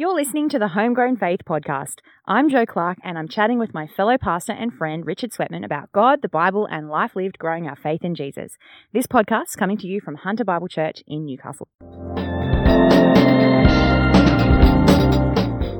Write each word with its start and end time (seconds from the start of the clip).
You're 0.00 0.14
listening 0.14 0.48
to 0.48 0.58
the 0.58 0.68
Homegrown 0.68 1.18
Faith 1.18 1.40
Podcast. 1.46 1.96
I'm 2.26 2.48
Joe 2.48 2.64
Clark, 2.64 2.96
and 3.04 3.18
I'm 3.18 3.28
chatting 3.28 3.58
with 3.58 3.74
my 3.74 3.86
fellow 3.86 4.16
pastor 4.16 4.54
and 4.54 4.72
friend 4.72 5.04
Richard 5.04 5.30
Sweatman 5.30 5.62
about 5.62 5.92
God, 5.92 6.22
the 6.22 6.28
Bible, 6.30 6.64
and 6.64 6.88
life 6.88 7.14
lived 7.14 7.38
growing 7.38 7.68
our 7.68 7.76
faith 7.76 8.02
in 8.02 8.14
Jesus. 8.14 8.56
This 8.94 9.06
podcast 9.06 9.58
coming 9.58 9.76
to 9.76 9.86
you 9.86 10.00
from 10.00 10.14
Hunter 10.14 10.42
Bible 10.42 10.68
Church 10.68 11.02
in 11.06 11.26
Newcastle. 11.26 11.68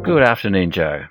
Good 0.03 0.23
afternoon, 0.23 0.71
Joe. 0.71 1.05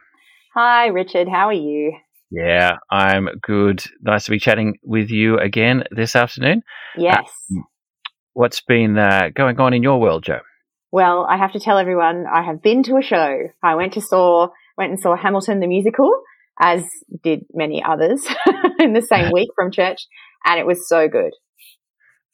Hi, 0.53 0.85
Richard. 0.85 1.27
How 1.27 1.47
are 1.47 1.53
you? 1.53 1.93
Yeah, 2.29 2.77
I'm 2.91 3.27
good. 3.41 3.83
Nice 4.03 4.25
to 4.25 4.29
be 4.29 4.37
chatting 4.37 4.77
with 4.83 5.09
you 5.09 5.39
again 5.39 5.83
this 5.89 6.15
afternoon. 6.15 6.61
Yes. 6.95 7.27
Uh, 7.51 7.61
what's 8.33 8.61
been 8.61 8.99
uh, 8.99 9.29
going 9.33 9.59
on 9.59 9.73
in 9.73 9.81
your 9.81 9.99
world, 9.99 10.25
Joe? 10.25 10.41
Well, 10.91 11.27
I 11.29 11.37
have 11.37 11.53
to 11.53 11.59
tell 11.59 11.77
everyone 11.77 12.25
I 12.31 12.41
have 12.41 12.61
been 12.61 12.83
to 12.83 12.97
a 12.97 13.01
show. 13.01 13.49
I 13.63 13.75
went 13.75 13.93
to 13.93 14.01
saw 14.01 14.49
went 14.77 14.91
and 14.91 14.99
saw 14.99 15.15
Hamilton 15.15 15.59
the 15.59 15.67
musical, 15.67 16.11
as 16.59 16.83
did 17.23 17.41
many 17.53 17.83
others 17.83 18.25
in 18.79 18.93
the 18.93 19.01
same 19.01 19.31
week 19.31 19.49
from 19.55 19.71
church, 19.71 20.07
and 20.45 20.59
it 20.59 20.65
was 20.65 20.87
so 20.87 21.07
good. 21.07 21.33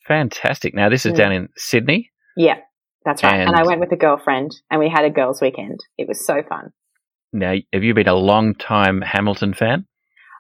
Fantastic. 0.08 0.74
Now 0.74 0.90
this 0.90 1.06
is 1.06 1.14
mm. 1.14 1.18
down 1.18 1.32
in 1.32 1.50
Sydney. 1.58 2.12
Yeah, 2.38 2.60
that's 3.04 3.24
right. 3.24 3.40
And, 3.40 3.50
and, 3.50 3.58
I 3.58 3.64
went 3.64 3.80
with 3.80 3.92
a 3.92 3.98
girlfriend, 3.98 4.56
and 4.70 4.80
we 4.80 4.90
had 4.90 5.06
a 5.06 5.10
girls' 5.10 5.42
weekend. 5.42 5.80
It 5.98 6.08
was 6.08 6.26
so 6.26 6.42
fun. 6.48 6.72
Now, 7.34 7.56
have 7.74 7.84
you 7.84 7.94
been 7.94 8.08
a 8.08 8.16
long 8.16 8.56
time 8.56 9.02
Hamilton 9.02 9.54
fan? 9.54 9.86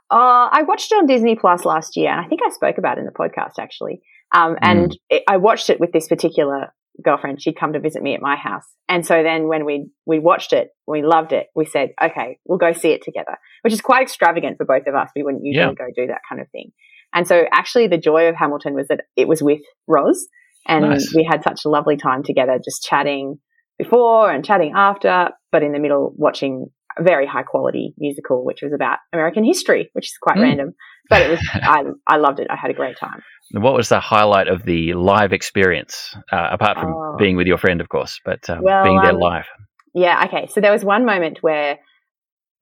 Uh, 0.10 0.48
I 0.52 0.64
watched 0.68 0.92
it 0.92 0.96
on 0.96 1.08
Disney 1.08 1.36
Plus 1.36 1.66
last 1.66 1.98
year, 1.98 2.12
and 2.12 2.24
I 2.24 2.28
think 2.30 2.42
I 2.46 2.50
spoke 2.52 2.78
about 2.78 2.98
it 2.98 3.02
in 3.02 3.06
the 3.06 3.12
podcast 3.12 3.60
actually. 3.60 4.02
Um, 4.34 4.56
and 4.62 4.92
mm. 4.92 4.98
it, 5.10 5.24
I 5.28 5.38
watched 5.38 5.70
it 5.70 5.80
with 5.80 5.92
this 5.92 6.08
particular 6.08 6.74
girlfriend, 7.04 7.42
she'd 7.42 7.60
come 7.60 7.74
to 7.74 7.80
visit 7.80 8.02
me 8.02 8.14
at 8.14 8.22
my 8.22 8.36
house. 8.36 8.66
And 8.88 9.06
so 9.06 9.24
then 9.24 9.48
when 9.48 9.66
we, 9.66 9.88
we 10.06 10.20
watched 10.20 10.54
it, 10.54 10.70
we 10.88 11.04
loved 11.04 11.32
it, 11.32 11.48
we 11.56 11.66
said, 11.66 11.90
okay, 12.02 12.40
we'll 12.46 12.58
go 12.58 12.74
see 12.74 12.90
it 12.90 13.04
together, 13.04 13.38
which 13.62 13.74
is 13.74 13.82
quite 13.82 14.04
extravagant 14.04 14.58
for 14.58 14.66
both 14.66 14.88
of 14.88 14.96
us. 14.96 15.10
We 15.16 15.24
wouldn't 15.24 15.44
usually 15.44 15.66
yeah. 15.66 15.74
go 15.74 15.88
do 15.96 16.08
that 16.08 16.22
kind 16.28 16.42
of 16.42 16.50
thing. 16.52 16.72
And 17.14 17.28
so 17.28 17.46
actually 17.52 17.88
the 17.88 17.98
joy 17.98 18.28
of 18.28 18.36
Hamilton 18.36 18.74
was 18.74 18.88
that 18.90 19.02
it 19.16 19.28
was 19.28 19.42
with 19.42 19.62
Roz 19.88 20.28
and 20.68 20.90
nice. 20.90 21.14
we 21.16 21.24
had 21.30 21.44
such 21.44 21.62
a 21.66 21.70
lovely 21.70 21.98
time 21.98 22.24
together, 22.24 22.60
just 22.64 22.84
chatting 22.84 23.40
before 23.78 24.32
and 24.32 24.44
chatting 24.44 24.74
after, 24.76 25.30
but 25.52 25.64
in 25.64 25.72
the 25.72 25.80
middle 25.80 26.14
watching 26.18 26.68
a 26.98 27.04
very 27.04 27.28
high 27.28 27.44
quality 27.44 27.94
musical, 27.98 28.46
which 28.46 28.60
was 28.62 28.74
about 28.74 29.00
American 29.14 29.44
history, 29.44 29.90
which 29.94 30.06
is 30.06 30.18
quite 30.22 30.38
mm. 30.38 30.44
random, 30.44 30.74
but 31.10 31.22
it 31.22 31.30
was, 31.30 31.40
I, 31.54 31.84
I 32.08 32.18
loved 32.18 32.40
it. 32.40 32.48
I 32.50 32.56
had 32.56 32.72
a 32.72 32.74
great 32.74 32.98
time. 32.98 33.22
What 33.52 33.76
was 33.76 33.90
the 33.90 34.00
highlight 34.00 34.48
of 34.48 34.64
the 34.64 34.94
live 34.94 35.34
experience, 35.34 36.16
uh, 36.32 36.50
apart 36.52 36.78
from 36.80 36.94
oh. 36.94 37.16
being 37.18 37.36
with 37.36 37.48
your 37.48 37.58
friend, 37.58 37.82
of 37.82 37.90
course, 37.90 38.20
but 38.26 38.50
um, 38.50 38.60
well, 38.62 38.84
being 38.84 39.02
there 39.02 39.12
um, 39.12 39.20
live? 39.20 39.46
Yeah, 39.94 40.26
okay. 40.26 40.48
So 40.48 40.62
there 40.62 40.72
was 40.72 40.84
one 40.84 41.06
moment 41.06 41.40
where, 41.42 41.80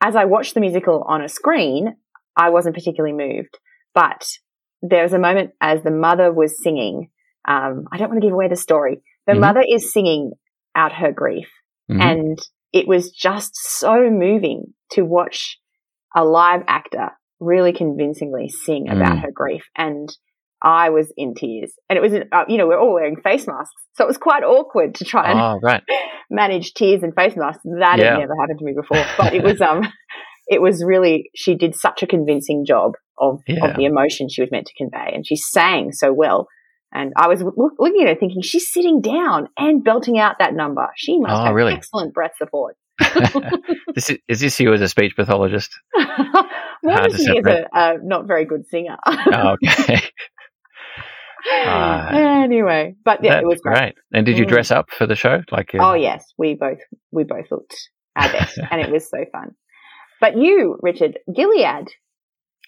as 0.01 0.15
I 0.15 0.25
watched 0.25 0.53
the 0.53 0.59
musical 0.59 1.03
on 1.07 1.23
a 1.23 1.29
screen, 1.29 1.95
I 2.35 2.49
wasn't 2.49 2.75
particularly 2.75 3.15
moved, 3.15 3.57
but 3.93 4.25
there 4.81 5.03
was 5.03 5.13
a 5.13 5.19
moment 5.19 5.51
as 5.61 5.81
the 5.83 5.91
mother 5.91 6.31
was 6.31 6.61
singing. 6.61 7.09
Um, 7.47 7.85
I 7.91 7.97
don't 7.97 8.09
want 8.09 8.21
to 8.21 8.27
give 8.27 8.33
away 8.33 8.49
the 8.49 8.55
story. 8.55 9.01
The 9.25 9.33
mm-hmm. 9.33 9.41
mother 9.41 9.63
is 9.67 9.93
singing 9.93 10.33
out 10.75 10.91
her 10.93 11.11
grief, 11.11 11.47
mm-hmm. 11.89 12.01
and 12.01 12.39
it 12.73 12.87
was 12.87 13.11
just 13.11 13.55
so 13.55 14.09
moving 14.09 14.73
to 14.91 15.03
watch 15.03 15.59
a 16.15 16.25
live 16.25 16.63
actor 16.67 17.11
really 17.39 17.73
convincingly 17.73 18.49
sing 18.49 18.89
about 18.89 19.17
mm. 19.17 19.21
her 19.21 19.31
grief 19.31 19.63
and 19.75 20.15
I 20.63 20.89
was 20.89 21.11
in 21.17 21.35
tears. 21.35 21.73
And 21.89 21.97
it 21.97 22.01
was, 22.01 22.13
uh, 22.13 22.45
you 22.47 22.57
know, 22.57 22.67
we're 22.67 22.79
all 22.79 22.93
wearing 22.93 23.17
face 23.21 23.45
masks. 23.45 23.73
So 23.95 24.05
it 24.05 24.07
was 24.07 24.17
quite 24.17 24.43
awkward 24.43 24.95
to 24.95 25.05
try 25.05 25.29
and 25.29 25.39
oh, 25.39 25.59
right. 25.61 25.83
manage 26.31 26.73
tears 26.73 27.03
and 27.03 27.13
face 27.13 27.35
masks. 27.35 27.63
That 27.79 27.99
yeah. 27.99 28.11
had 28.11 28.19
never 28.19 28.35
happened 28.39 28.59
to 28.59 28.65
me 28.65 28.73
before. 28.73 29.03
But 29.17 29.33
it 29.33 29.43
was, 29.43 29.59
um, 29.59 29.83
it 30.47 30.61
was 30.61 30.83
really, 30.85 31.29
she 31.35 31.55
did 31.55 31.75
such 31.75 32.01
a 32.01 32.07
convincing 32.07 32.63
job 32.65 32.93
of, 33.17 33.41
yeah. 33.45 33.65
of 33.65 33.75
the 33.75 33.83
emotion 33.83 34.29
she 34.29 34.41
was 34.41 34.51
meant 34.51 34.67
to 34.67 34.73
convey. 34.77 35.11
And 35.13 35.27
she 35.27 35.35
sang 35.35 35.91
so 35.91 36.13
well. 36.13 36.47
And 36.93 37.11
I 37.17 37.27
was 37.27 37.41
looking 37.41 38.01
at 38.03 38.07
her 38.07 38.15
thinking, 38.15 38.41
she's 38.43 38.71
sitting 38.71 39.01
down 39.01 39.49
and 39.57 39.83
belting 39.83 40.19
out 40.19 40.35
that 40.39 40.53
number. 40.53 40.87
She 40.95 41.17
must 41.17 41.33
oh, 41.33 41.45
have 41.45 41.55
really? 41.55 41.73
excellent 41.73 42.13
breath 42.13 42.33
support. 42.37 42.77
this 43.95 44.11
is, 44.11 44.17
is, 44.27 44.39
this 44.39 44.59
you 44.59 44.71
as 44.73 44.81
a 44.81 44.87
speech 44.87 45.15
pathologist? 45.15 45.71
More 46.83 47.01
as 47.01 47.25
a 47.25 47.67
uh, 47.75 47.93
not 48.03 48.27
very 48.27 48.45
good 48.45 48.67
singer. 48.67 48.97
oh, 49.05 49.55
okay. 49.63 50.01
Uh, 51.51 52.09
anyway, 52.13 52.95
but 53.03 53.23
yeah, 53.23 53.39
it 53.39 53.45
was 53.45 53.59
great. 53.59 53.77
great. 53.77 53.95
And 54.13 54.25
did 54.25 54.37
you 54.37 54.45
dress 54.45 54.69
mm. 54.69 54.77
up 54.77 54.89
for 54.91 55.05
the 55.05 55.15
show? 55.15 55.41
Like, 55.51 55.75
uh, 55.75 55.79
oh 55.81 55.93
yes, 55.93 56.33
we 56.37 56.53
both 56.53 56.79
we 57.11 57.23
both 57.25 57.51
looked 57.51 57.75
our 58.15 58.31
best, 58.31 58.57
and 58.71 58.79
it 58.79 58.89
was 58.89 59.09
so 59.09 59.25
fun. 59.31 59.55
But 60.21 60.37
you, 60.37 60.77
Richard 60.81 61.19
Gilead, 61.33 61.89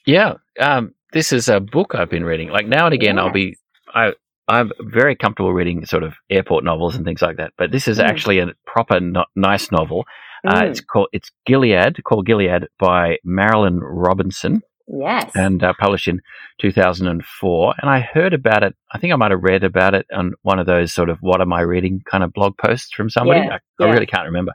yeah, 0.06 0.34
um, 0.60 0.94
this 1.14 1.32
is 1.32 1.48
a 1.48 1.60
book 1.62 1.96
I've 1.96 2.10
been 2.10 2.26
reading. 2.26 2.50
Like 2.50 2.68
now 2.68 2.86
and 2.86 2.94
again, 2.94 3.16
yes. 3.16 3.24
I'll 3.24 3.32
be 3.32 3.56
I 3.96 4.14
I'm 4.48 4.72
very 4.80 5.16
comfortable 5.16 5.54
reading 5.54 5.86
sort 5.86 6.04
of 6.04 6.14
airport 6.30 6.64
novels 6.64 6.96
and 6.96 7.04
things 7.06 7.22
like 7.22 7.38
that. 7.38 7.54
But 7.58 7.72
this 7.72 7.88
is 7.88 7.98
mm. 7.98 8.04
actually 8.04 8.40
a 8.40 8.54
proper 8.66 9.00
no- 9.00 9.26
nice 9.36 9.72
novel. 9.72 10.06
Uh, 10.48 10.62
mm. 10.62 10.70
it's 10.70 10.82
called 10.82 11.08
it's 11.14 11.32
Gilead, 11.46 12.04
called 12.04 12.28
Gilead 12.28 12.68
by 12.78 13.18
Marilynne 13.26 13.80
Robinson. 13.82 14.62
Yes. 14.88 15.32
And 15.34 15.64
uh, 15.64 15.74
published 15.80 16.08
in 16.08 16.22
2004. 16.62 17.76
And 17.82 17.90
I 17.90 18.02
heard 18.02 18.34
about 18.34 18.64
it. 18.64 18.76
I 18.94 19.00
think 19.00 19.14
I 19.14 19.16
might 19.16 19.32
have 19.32 19.42
read 19.42 19.64
about 19.64 19.96
it 19.96 20.06
on 20.14 20.34
one 20.44 20.60
of 20.60 20.68
those 20.68 20.94
sort 20.94 21.10
of 21.10 21.18
what 21.22 21.42
am 21.42 21.52
I 21.52 21.62
reading 21.62 22.04
kind 22.06 22.24
of 22.24 22.32
blog 22.34 22.56
posts 22.58 22.92
from 22.94 23.10
somebody. 23.10 23.40
Yeah, 23.40 23.56
I, 23.56 23.60
yeah. 23.80 23.88
I, 23.88 23.92
really 23.92 24.06
can't 24.06 24.28
remember. 24.28 24.52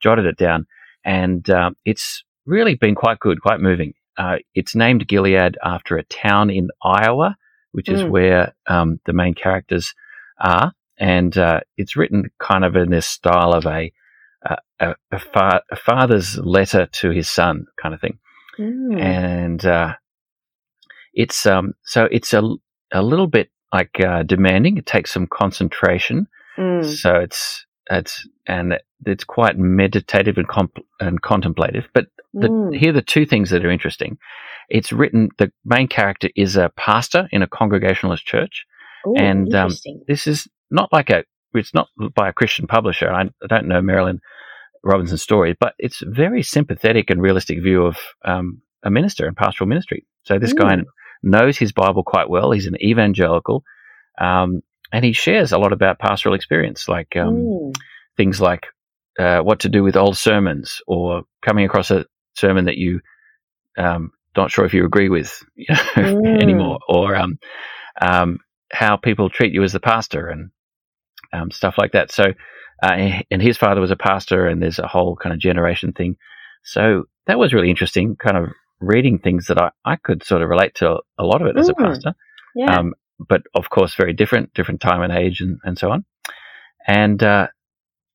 Jotted 0.00 0.26
it 0.26 0.36
down. 0.36 0.66
And 1.02 1.48
um, 1.48 1.76
it's 1.86 2.24
really 2.44 2.74
been 2.74 2.94
quite 2.94 3.20
good, 3.20 3.40
quite 3.40 3.60
moving. 3.60 3.94
Uh, 4.18 4.36
it's 4.54 4.74
named 4.74 5.08
Gilead 5.08 5.56
after 5.64 5.96
a 5.96 6.04
town 6.04 6.50
in 6.50 6.68
Iowa, 6.84 7.36
which 7.72 7.88
is 7.88 8.02
mm. 8.02 8.10
where 8.10 8.54
um, 8.66 9.00
the 9.06 9.12
main 9.12 9.34
characters 9.34 9.94
are. 10.40 10.72
And 10.98 11.36
uh, 11.38 11.60
it's 11.76 11.96
written 11.96 12.30
kind 12.38 12.64
of 12.64 12.76
in 12.76 12.90
this 12.90 13.06
style 13.06 13.52
of 13.52 13.66
a, 13.66 13.92
a, 14.80 14.94
a, 15.10 15.18
fa- 15.18 15.62
a 15.70 15.76
father's 15.76 16.36
letter 16.38 16.86
to 16.86 17.10
his 17.10 17.30
son 17.30 17.66
kind 17.80 17.94
of 17.94 18.00
thing. 18.00 18.18
Mm. 18.58 19.00
And 19.00 19.64
uh, 19.64 19.94
it's 21.14 21.46
um, 21.46 21.74
so 21.84 22.08
it's 22.10 22.34
a, 22.34 22.42
a 22.92 23.02
little 23.02 23.26
bit 23.26 23.50
like 23.72 23.98
uh, 24.00 24.22
demanding. 24.24 24.76
It 24.76 24.86
takes 24.86 25.12
some 25.12 25.26
concentration. 25.26 26.26
Mm. 26.58 26.84
So 26.84 27.14
it's 27.14 27.64
it's 27.90 28.28
and 28.46 28.78
it's 29.06 29.24
quite 29.24 29.58
meditative 29.58 30.38
and 30.38 30.48
comp- 30.48 30.84
and 31.00 31.20
contemplative. 31.22 31.88
But 31.94 32.06
the, 32.32 32.48
mm. 32.48 32.76
here 32.76 32.90
are 32.90 32.94
the 32.94 33.02
two 33.02 33.26
things 33.26 33.50
that 33.50 33.64
are 33.64 33.70
interesting. 33.70 34.18
It's 34.68 34.92
written. 34.92 35.30
The 35.38 35.52
main 35.64 35.88
character 35.88 36.30
is 36.36 36.56
a 36.56 36.70
pastor 36.76 37.28
in 37.32 37.42
a 37.42 37.48
Congregationalist 37.48 38.24
church, 38.24 38.66
Ooh, 39.06 39.14
and 39.16 39.52
um, 39.54 39.70
this 40.06 40.26
is 40.26 40.48
not 40.70 40.92
like 40.92 41.10
a. 41.10 41.24
It's 41.52 41.74
not 41.74 41.88
by 42.14 42.28
a 42.28 42.32
Christian 42.32 42.68
publisher. 42.68 43.10
I, 43.10 43.22
I 43.22 43.46
don't 43.48 43.66
know 43.66 43.80
Marilynne 43.80 44.20
Robinson's 44.84 45.22
story, 45.22 45.56
but 45.58 45.74
it's 45.78 46.02
a 46.02 46.08
very 46.08 46.42
sympathetic 46.42 47.10
and 47.10 47.20
realistic 47.20 47.60
view 47.60 47.84
of 47.84 47.98
um, 48.24 48.62
a 48.84 48.90
minister 48.90 49.26
and 49.26 49.36
pastoral 49.36 49.68
ministry. 49.68 50.06
So 50.22 50.38
this 50.38 50.52
mm. 50.54 50.58
guy 50.58 50.76
knows 51.22 51.58
his 51.58 51.72
Bible 51.72 52.04
quite 52.04 52.30
well. 52.30 52.52
He's 52.52 52.66
an 52.66 52.80
evangelical, 52.82 53.64
um, 54.20 54.62
and 54.92 55.04
he 55.04 55.12
shares 55.12 55.52
a 55.52 55.58
lot 55.58 55.72
about 55.72 55.98
pastoral 55.98 56.34
experience, 56.34 56.88
like 56.88 57.16
um, 57.16 57.34
mm. 57.34 57.74
things 58.16 58.40
like 58.40 58.66
uh, 59.18 59.40
what 59.40 59.60
to 59.60 59.68
do 59.68 59.82
with 59.82 59.96
old 59.96 60.16
sermons, 60.16 60.80
or 60.86 61.22
coming 61.44 61.64
across 61.64 61.90
a 61.90 62.06
sermon 62.36 62.66
that 62.66 62.76
you 62.76 63.00
um, 63.78 64.10
not 64.36 64.50
sure 64.50 64.64
if 64.64 64.74
you 64.74 64.84
agree 64.84 65.08
with 65.08 65.42
you 65.54 65.66
know, 65.68 65.76
mm. 65.94 66.42
anymore, 66.42 66.78
or 66.88 67.16
um, 67.16 67.38
um, 68.00 68.38
how 68.72 68.96
people 68.96 69.30
treat 69.30 69.52
you 69.52 69.62
as 69.62 69.72
the 69.72 69.80
pastor 69.80 70.28
and 70.28 70.50
stuff 71.52 71.76
like 71.78 71.92
that. 71.92 72.10
So 72.10 72.32
uh, 72.82 73.20
and 73.30 73.42
his 73.42 73.56
father 73.56 73.80
was 73.80 73.90
a 73.90 73.96
pastor, 73.96 74.46
and 74.46 74.62
there's 74.62 74.78
a 74.78 74.86
whole 74.86 75.16
kind 75.16 75.32
of 75.32 75.38
generation 75.38 75.92
thing. 75.92 76.16
So 76.64 77.04
that 77.26 77.38
was 77.38 77.52
really 77.52 77.70
interesting, 77.70 78.16
kind 78.16 78.36
of 78.36 78.48
reading 78.80 79.18
things 79.18 79.46
that 79.48 79.60
I, 79.60 79.70
I 79.84 79.96
could 79.96 80.24
sort 80.24 80.42
of 80.42 80.48
relate 80.48 80.76
to 80.76 81.00
a 81.18 81.24
lot 81.24 81.42
of 81.42 81.48
it 81.48 81.58
as 81.58 81.68
a 81.68 81.74
mm. 81.74 81.84
pastor. 81.84 82.14
Yeah. 82.54 82.78
Um, 82.78 82.94
but 83.28 83.42
of 83.54 83.70
course, 83.70 83.94
very 83.94 84.12
different, 84.12 84.52
different 84.54 84.80
time 84.80 85.02
and 85.02 85.12
age 85.12 85.40
and, 85.40 85.58
and 85.64 85.78
so 85.78 85.90
on. 85.90 86.04
And, 86.86 87.22
uh, 87.22 87.48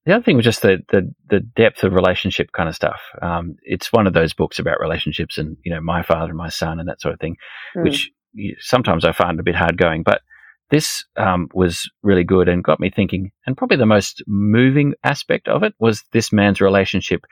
the 0.05 0.13
other 0.13 0.23
thing 0.23 0.35
was 0.35 0.45
just 0.45 0.61
the, 0.61 0.83
the, 0.89 1.11
the 1.31 1.39
depth 1.39 1.83
of 1.83 1.93
relationship 1.93 2.51
kind 2.51 2.69
of 2.69 2.75
stuff. 2.75 3.01
Um, 3.23 3.55
it's 3.63 3.91
one 3.91 4.05
of 4.05 4.13
those 4.13 4.33
books 4.33 4.59
about 4.59 4.79
relationships 4.79 5.39
and, 5.39 5.57
you 5.65 5.73
know, 5.73 5.81
my 5.81 6.03
father 6.03 6.29
and 6.29 6.37
my 6.37 6.49
son 6.49 6.79
and 6.79 6.87
that 6.87 7.01
sort 7.01 7.15
of 7.15 7.19
thing, 7.19 7.37
mm. 7.75 7.83
which 7.83 8.11
sometimes 8.59 9.03
I 9.03 9.13
find 9.13 9.39
a 9.39 9.43
bit 9.43 9.55
hard 9.55 9.77
going, 9.77 10.03
but 10.03 10.21
this 10.69 11.05
um, 11.17 11.47
was 11.55 11.89
really 12.03 12.23
good 12.23 12.47
and 12.47 12.63
got 12.63 12.79
me 12.79 12.91
thinking. 12.91 13.31
And 13.47 13.57
probably 13.57 13.77
the 13.77 13.87
most 13.87 14.23
moving 14.27 14.93
aspect 15.03 15.47
of 15.47 15.63
it 15.63 15.73
was 15.79 16.03
this 16.11 16.31
man's 16.31 16.61
relationship 16.61 17.25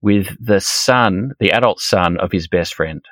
with 0.00 0.28
the 0.44 0.60
son, 0.60 1.30
the 1.38 1.52
adult 1.52 1.78
son 1.78 2.18
of 2.18 2.32
his 2.32 2.48
best 2.48 2.74
friend. 2.74 3.04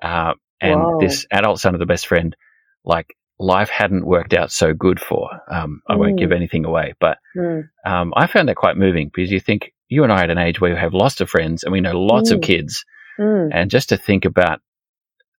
Uh, 0.00 0.34
and 0.60 0.80
Whoa. 0.80 1.00
this 1.00 1.26
adult 1.32 1.58
son 1.58 1.74
of 1.74 1.80
the 1.80 1.86
best 1.86 2.06
friend, 2.06 2.36
like, 2.84 3.16
life 3.38 3.68
hadn't 3.68 4.06
worked 4.06 4.34
out 4.34 4.52
so 4.52 4.72
good 4.72 5.00
for. 5.00 5.28
Um, 5.50 5.82
I 5.88 5.94
mm. 5.94 5.98
won't 5.98 6.18
give 6.18 6.30
mm. 6.30 6.36
anything 6.36 6.64
away, 6.64 6.94
but 7.00 7.18
mm. 7.36 7.68
um, 7.84 8.12
I 8.16 8.26
found 8.26 8.48
that 8.48 8.56
quite 8.56 8.76
moving 8.76 9.10
because 9.12 9.30
you 9.30 9.40
think 9.40 9.72
you 9.88 10.04
and 10.04 10.12
I 10.12 10.20
are 10.20 10.24
at 10.24 10.30
an 10.30 10.38
age 10.38 10.60
where 10.60 10.72
we 10.72 10.80
have 10.80 10.94
lots 10.94 11.20
of 11.20 11.28
friends 11.28 11.64
and 11.64 11.72
we 11.72 11.80
know 11.80 11.98
lots 11.98 12.30
mm. 12.30 12.36
of 12.36 12.42
kids, 12.42 12.84
mm. 13.18 13.50
and 13.52 13.70
just 13.70 13.88
to 13.90 13.96
think 13.96 14.24
about 14.24 14.60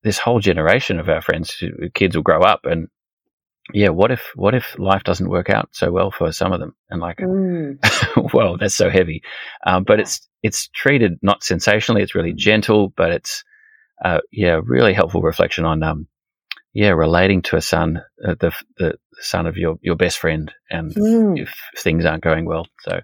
this 0.04 0.18
whole 0.18 0.40
generation 0.40 1.00
of 1.00 1.08
our 1.08 1.22
friends, 1.22 1.64
kids 1.94 2.16
will 2.16 2.24
grow 2.24 2.42
up 2.42 2.66
and 2.66 2.90
yeah, 3.72 3.90
what 3.90 4.12
if 4.12 4.32
what 4.36 4.54
if 4.54 4.78
life 4.78 5.04
doesn't 5.04 5.30
work 5.30 5.50
out 5.50 5.70
so 5.72 5.92
well 5.92 6.12
for 6.12 6.32
some 6.34 6.52
of 6.52 6.60
them? 6.60 6.76
And 6.90 7.00
like, 7.00 7.18
mm. 7.20 7.78
well, 8.34 8.58
that's 8.58 8.76
so 8.76 8.90
heavy. 8.90 9.24
Um, 9.66 9.84
but 9.84 10.00
it's 10.00 10.28
it's 10.42 10.68
treated 10.70 11.18
not 11.22 11.44
sensationally. 11.44 12.02
It's 12.02 12.16
really 12.16 12.34
gentle, 12.34 12.90
but 12.90 13.12
it's 13.12 13.44
uh, 14.04 14.20
yeah, 14.32 14.60
really 14.62 14.94
helpful 14.94 15.22
reflection 15.22 15.64
on 15.64 15.82
um, 15.82 16.08
yeah, 16.74 16.90
relating 16.90 17.44
to 17.44 17.56
a 17.56 17.62
son, 17.62 18.02
uh, 18.26 18.36
the 18.40 18.52
the 18.78 18.98
son 19.20 19.46
of 19.46 19.58
your 19.58 19.78
your 19.82 19.96
best 19.96 20.18
friend, 20.18 20.52
and 20.70 20.94
mm. 20.94 21.40
if 21.40 21.54
things 21.78 22.06
aren't 22.06 22.24
going 22.24 22.46
well. 22.46 22.66
So, 22.82 23.00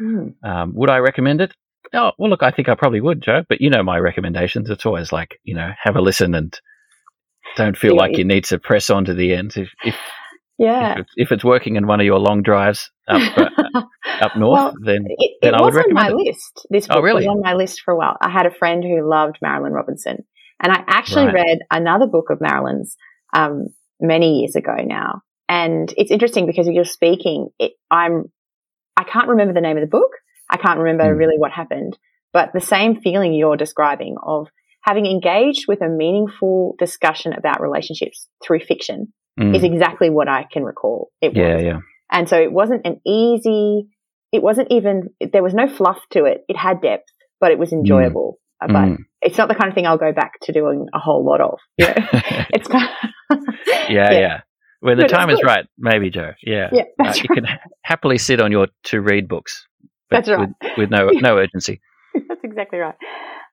mm. 0.00 0.34
um, 0.42 0.72
would 0.74 0.90
I 0.90 0.98
recommend 0.98 1.40
it? 1.42 1.52
Oh, 1.92 2.12
well, 2.18 2.30
look, 2.30 2.42
I 2.42 2.50
think 2.50 2.68
I 2.68 2.74
probably 2.74 3.00
would, 3.00 3.22
Joe. 3.22 3.42
But 3.48 3.60
you 3.60 3.68
know 3.68 3.82
my 3.82 3.98
recommendations. 3.98 4.70
It's 4.70 4.86
always 4.86 5.12
like 5.12 5.38
you 5.44 5.54
know, 5.54 5.70
have 5.82 5.96
a 5.96 6.00
listen 6.00 6.34
and 6.34 6.58
don't 7.56 7.76
feel 7.76 7.96
like 7.96 8.16
you 8.16 8.24
need 8.24 8.44
to 8.44 8.58
press 8.58 8.90
on 8.90 9.04
to 9.06 9.14
the 9.14 9.34
end. 9.34 9.56
If, 9.56 9.68
if 9.84 9.96
yeah, 10.58 10.92
if 10.92 10.98
it's, 10.98 11.12
if 11.16 11.32
it's, 11.32 11.44
working 11.44 11.76
in 11.76 11.86
one 11.86 12.00
of 12.00 12.06
your 12.06 12.18
long 12.18 12.42
drives 12.42 12.90
up 13.08 13.20
uh, 13.36 13.82
up 14.20 14.36
north, 14.36 14.58
well, 14.58 14.74
then 14.82 15.04
it, 15.08 15.38
then 15.42 15.54
it 15.54 15.60
I 15.60 15.62
would 15.62 15.74
recommend 15.74 15.98
on 15.98 16.16
my 16.16 16.22
it. 16.22 16.26
list. 16.26 16.66
This 16.70 16.86
oh, 16.86 16.94
book 16.94 16.98
oh, 16.98 17.02
really? 17.02 17.26
was 17.26 17.36
on 17.36 17.40
my 17.42 17.54
list 17.54 17.82
for 17.84 17.92
a 17.92 17.96
while. 17.96 18.16
I 18.20 18.30
had 18.30 18.46
a 18.46 18.50
friend 18.50 18.82
who 18.82 19.08
loved 19.08 19.38
Marilynne 19.44 19.72
Robinson, 19.72 20.24
and 20.62 20.72
I 20.72 20.84
actually 20.86 21.26
right. 21.26 21.34
read 21.34 21.58
another 21.70 22.06
book 22.06 22.30
of 22.30 22.38
Marilynne's 22.38 22.96
um, 23.32 23.68
many 24.00 24.40
years 24.40 24.56
ago 24.56 24.76
now. 24.84 25.22
And 25.48 25.92
it's 25.96 26.10
interesting 26.10 26.46
because 26.46 26.68
you're 26.68 26.84
speaking, 26.84 27.48
it, 27.58 27.72
I'm 27.90 28.30
I 28.96 29.04
can't 29.04 29.28
remember 29.28 29.54
the 29.54 29.60
name 29.60 29.76
of 29.76 29.82
the 29.82 29.88
book. 29.88 30.10
I 30.48 30.56
can't 30.56 30.78
remember 30.78 31.04
mm. 31.04 31.18
really 31.18 31.38
what 31.38 31.52
happened, 31.52 31.96
but 32.32 32.50
the 32.52 32.60
same 32.60 33.00
feeling 33.00 33.32
you're 33.34 33.56
describing 33.56 34.16
of 34.22 34.48
having 34.82 35.06
engaged 35.06 35.66
with 35.68 35.80
a 35.80 35.88
meaningful 35.88 36.74
discussion 36.78 37.32
about 37.32 37.60
relationships 37.60 38.28
through 38.44 38.60
fiction 38.60 39.12
mm. 39.38 39.56
is 39.56 39.62
exactly 39.62 40.10
what 40.10 40.28
I 40.28 40.46
can 40.50 40.64
recall. 40.64 41.10
It 41.20 41.36
yeah, 41.36 41.54
was. 41.54 41.64
yeah. 41.64 41.78
And 42.10 42.28
so 42.28 42.36
it 42.36 42.52
wasn't 42.52 42.86
an 42.86 43.00
easy, 43.06 43.88
it 44.32 44.42
wasn't 44.42 44.68
even, 44.70 45.10
there 45.32 45.42
was 45.42 45.54
no 45.54 45.68
fluff 45.68 45.98
to 46.10 46.24
it. 46.24 46.44
It 46.48 46.56
had 46.56 46.80
depth, 46.82 47.08
but 47.40 47.52
it 47.52 47.58
was 47.58 47.70
mm. 47.70 47.78
enjoyable. 47.78 48.38
Mm. 48.62 48.72
But 48.72 48.88
mm. 48.88 48.96
It's 49.22 49.38
not 49.38 49.48
the 49.48 49.54
kind 49.54 49.68
of 49.68 49.74
thing 49.74 49.86
I'll 49.86 49.98
go 49.98 50.12
back 50.12 50.40
to 50.42 50.52
doing 50.52 50.86
a 50.94 50.98
whole 50.98 51.24
lot 51.24 51.40
of. 51.40 51.58
You 51.78 51.86
know? 51.86 51.94
it's 52.50 52.68
kind 52.68 52.88
of, 53.30 53.38
yeah, 53.66 53.88
yeah, 53.88 54.12
yeah. 54.12 54.40
When 54.80 54.96
the 54.96 55.04
but 55.04 55.10
time 55.10 55.30
is 55.30 55.40
right, 55.44 55.66
maybe, 55.78 56.10
Joe. 56.10 56.32
Yeah. 56.42 56.70
Yeah. 56.72 56.84
Uh, 56.98 57.12
you 57.14 57.28
can 57.28 57.46
happily 57.82 58.16
sit 58.16 58.40
on 58.40 58.50
your 58.50 58.68
to 58.84 59.00
read 59.00 59.28
books. 59.28 59.66
That's 60.10 60.28
right. 60.28 60.48
With, 60.48 60.72
with 60.78 60.90
no, 60.90 61.08
no 61.12 61.36
urgency. 61.36 61.80
That's 62.14 62.40
exactly 62.42 62.78
right. 62.78 62.94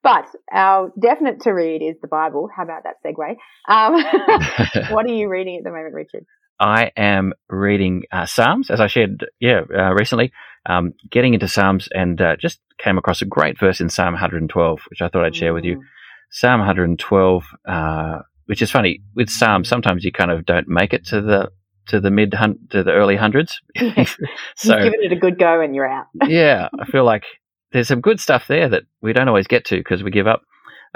But 0.04 0.26
our 0.52 0.92
definite 1.00 1.42
to 1.42 1.52
read 1.52 1.82
is 1.82 1.98
the 2.02 2.08
Bible. 2.08 2.50
How 2.56 2.64
about 2.64 2.84
that 2.84 2.96
segue? 3.06 3.36
Um, 3.68 4.94
what 4.94 5.06
are 5.06 5.14
you 5.14 5.28
reading 5.28 5.58
at 5.58 5.64
the 5.66 5.72
moment, 5.72 5.94
Richard? 5.94 6.26
I 6.60 6.92
am 6.96 7.34
reading 7.50 8.04
uh, 8.12 8.26
Psalms, 8.26 8.72
as 8.72 8.80
I 8.80 8.88
shared, 8.88 9.26
yeah, 9.40 9.62
uh, 9.78 9.94
recently. 9.94 10.32
Um, 10.68 10.94
getting 11.10 11.34
into 11.34 11.48
Psalms 11.48 11.88
and 11.94 12.22
uh, 12.22 12.36
just 12.36 12.60
came 12.78 12.98
across 12.98 13.22
a 13.22 13.26
great 13.26 13.60
verse 13.60 13.80
in 13.80 13.90
Psalm 13.90 14.14
112, 14.14 14.82
which 14.90 15.02
I 15.02 15.08
thought 15.08 15.26
I'd 15.26 15.36
share 15.36 15.54
with 15.54 15.64
you. 15.64 15.78
Mm. 15.78 15.82
Psalm 16.30 16.60
112, 16.60 17.44
uh, 17.68 18.20
which 18.48 18.62
is 18.62 18.70
funny 18.70 19.02
with 19.16 19.30
Psalms. 19.30 19.70
Sometimes 19.70 20.04
you 20.04 20.12
kind 20.12 20.32
of 20.32 20.46
don't 20.46 20.68
make 20.68 20.94
it 20.94 21.06
to 21.08 21.22
the 21.22 21.52
to 21.88 22.02
the 22.02 22.12
mid 22.12 22.32
to 22.32 22.84
the 22.84 22.92
early 22.92 23.16
hundreds. 23.16 23.62
so 23.78 24.76
You've 24.76 24.84
given 24.84 25.00
it 25.04 25.12
a 25.14 25.16
good 25.16 25.40
go 25.40 25.62
and 25.62 25.74
you're 25.74 25.88
out. 25.88 26.08
yeah, 26.28 26.70
I 26.80 26.86
feel 26.86 27.06
like 27.06 27.24
there's 27.72 27.88
some 27.88 28.02
good 28.02 28.20
stuff 28.20 28.48
there 28.48 28.70
that 28.70 28.84
we 29.02 29.14
don't 29.14 29.28
always 29.28 29.48
get 29.48 29.66
to 29.66 29.78
because 29.78 30.04
we 30.04 30.12
give 30.12 30.28
up. 30.28 30.42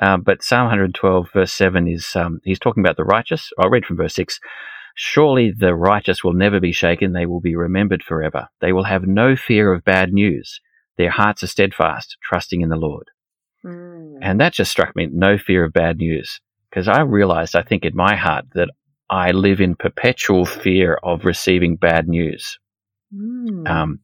Um, 0.01 0.21
but 0.21 0.44
Psalm 0.44 0.65
112, 0.65 1.29
verse 1.33 1.53
7 1.53 1.88
is 1.88 2.15
um, 2.15 2.39
he's 2.44 2.59
talking 2.59 2.83
about 2.83 2.97
the 2.97 3.03
righteous. 3.03 3.50
I'll 3.59 3.69
read 3.69 3.85
from 3.85 3.97
verse 3.97 4.15
6. 4.15 4.39
Surely 4.95 5.51
the 5.51 5.73
righteous 5.73 6.23
will 6.23 6.33
never 6.33 6.59
be 6.59 6.71
shaken. 6.71 7.13
They 7.13 7.25
will 7.25 7.41
be 7.41 7.55
remembered 7.55 8.03
forever. 8.03 8.49
They 8.59 8.73
will 8.73 8.83
have 8.83 9.03
no 9.03 9.35
fear 9.35 9.73
of 9.73 9.83
bad 9.83 10.13
news. 10.13 10.59
Their 10.97 11.09
hearts 11.09 11.43
are 11.43 11.47
steadfast, 11.47 12.17
trusting 12.23 12.61
in 12.61 12.69
the 12.69 12.75
Lord. 12.75 13.07
Mm. 13.65 14.19
And 14.21 14.39
that 14.39 14.53
just 14.53 14.71
struck 14.71 14.95
me 14.95 15.07
no 15.11 15.38
fear 15.38 15.63
of 15.65 15.73
bad 15.73 15.97
news 15.97 16.39
because 16.69 16.88
I 16.88 17.01
realized, 17.01 17.55
I 17.55 17.61
think, 17.61 17.85
in 17.85 17.95
my 17.95 18.15
heart 18.15 18.45
that 18.53 18.69
I 19.09 19.31
live 19.31 19.59
in 19.61 19.75
perpetual 19.75 20.45
fear 20.45 20.97
of 21.03 21.25
receiving 21.25 21.75
bad 21.75 22.07
news. 22.07 22.57
Mm. 23.13 23.67
Um, 23.69 23.99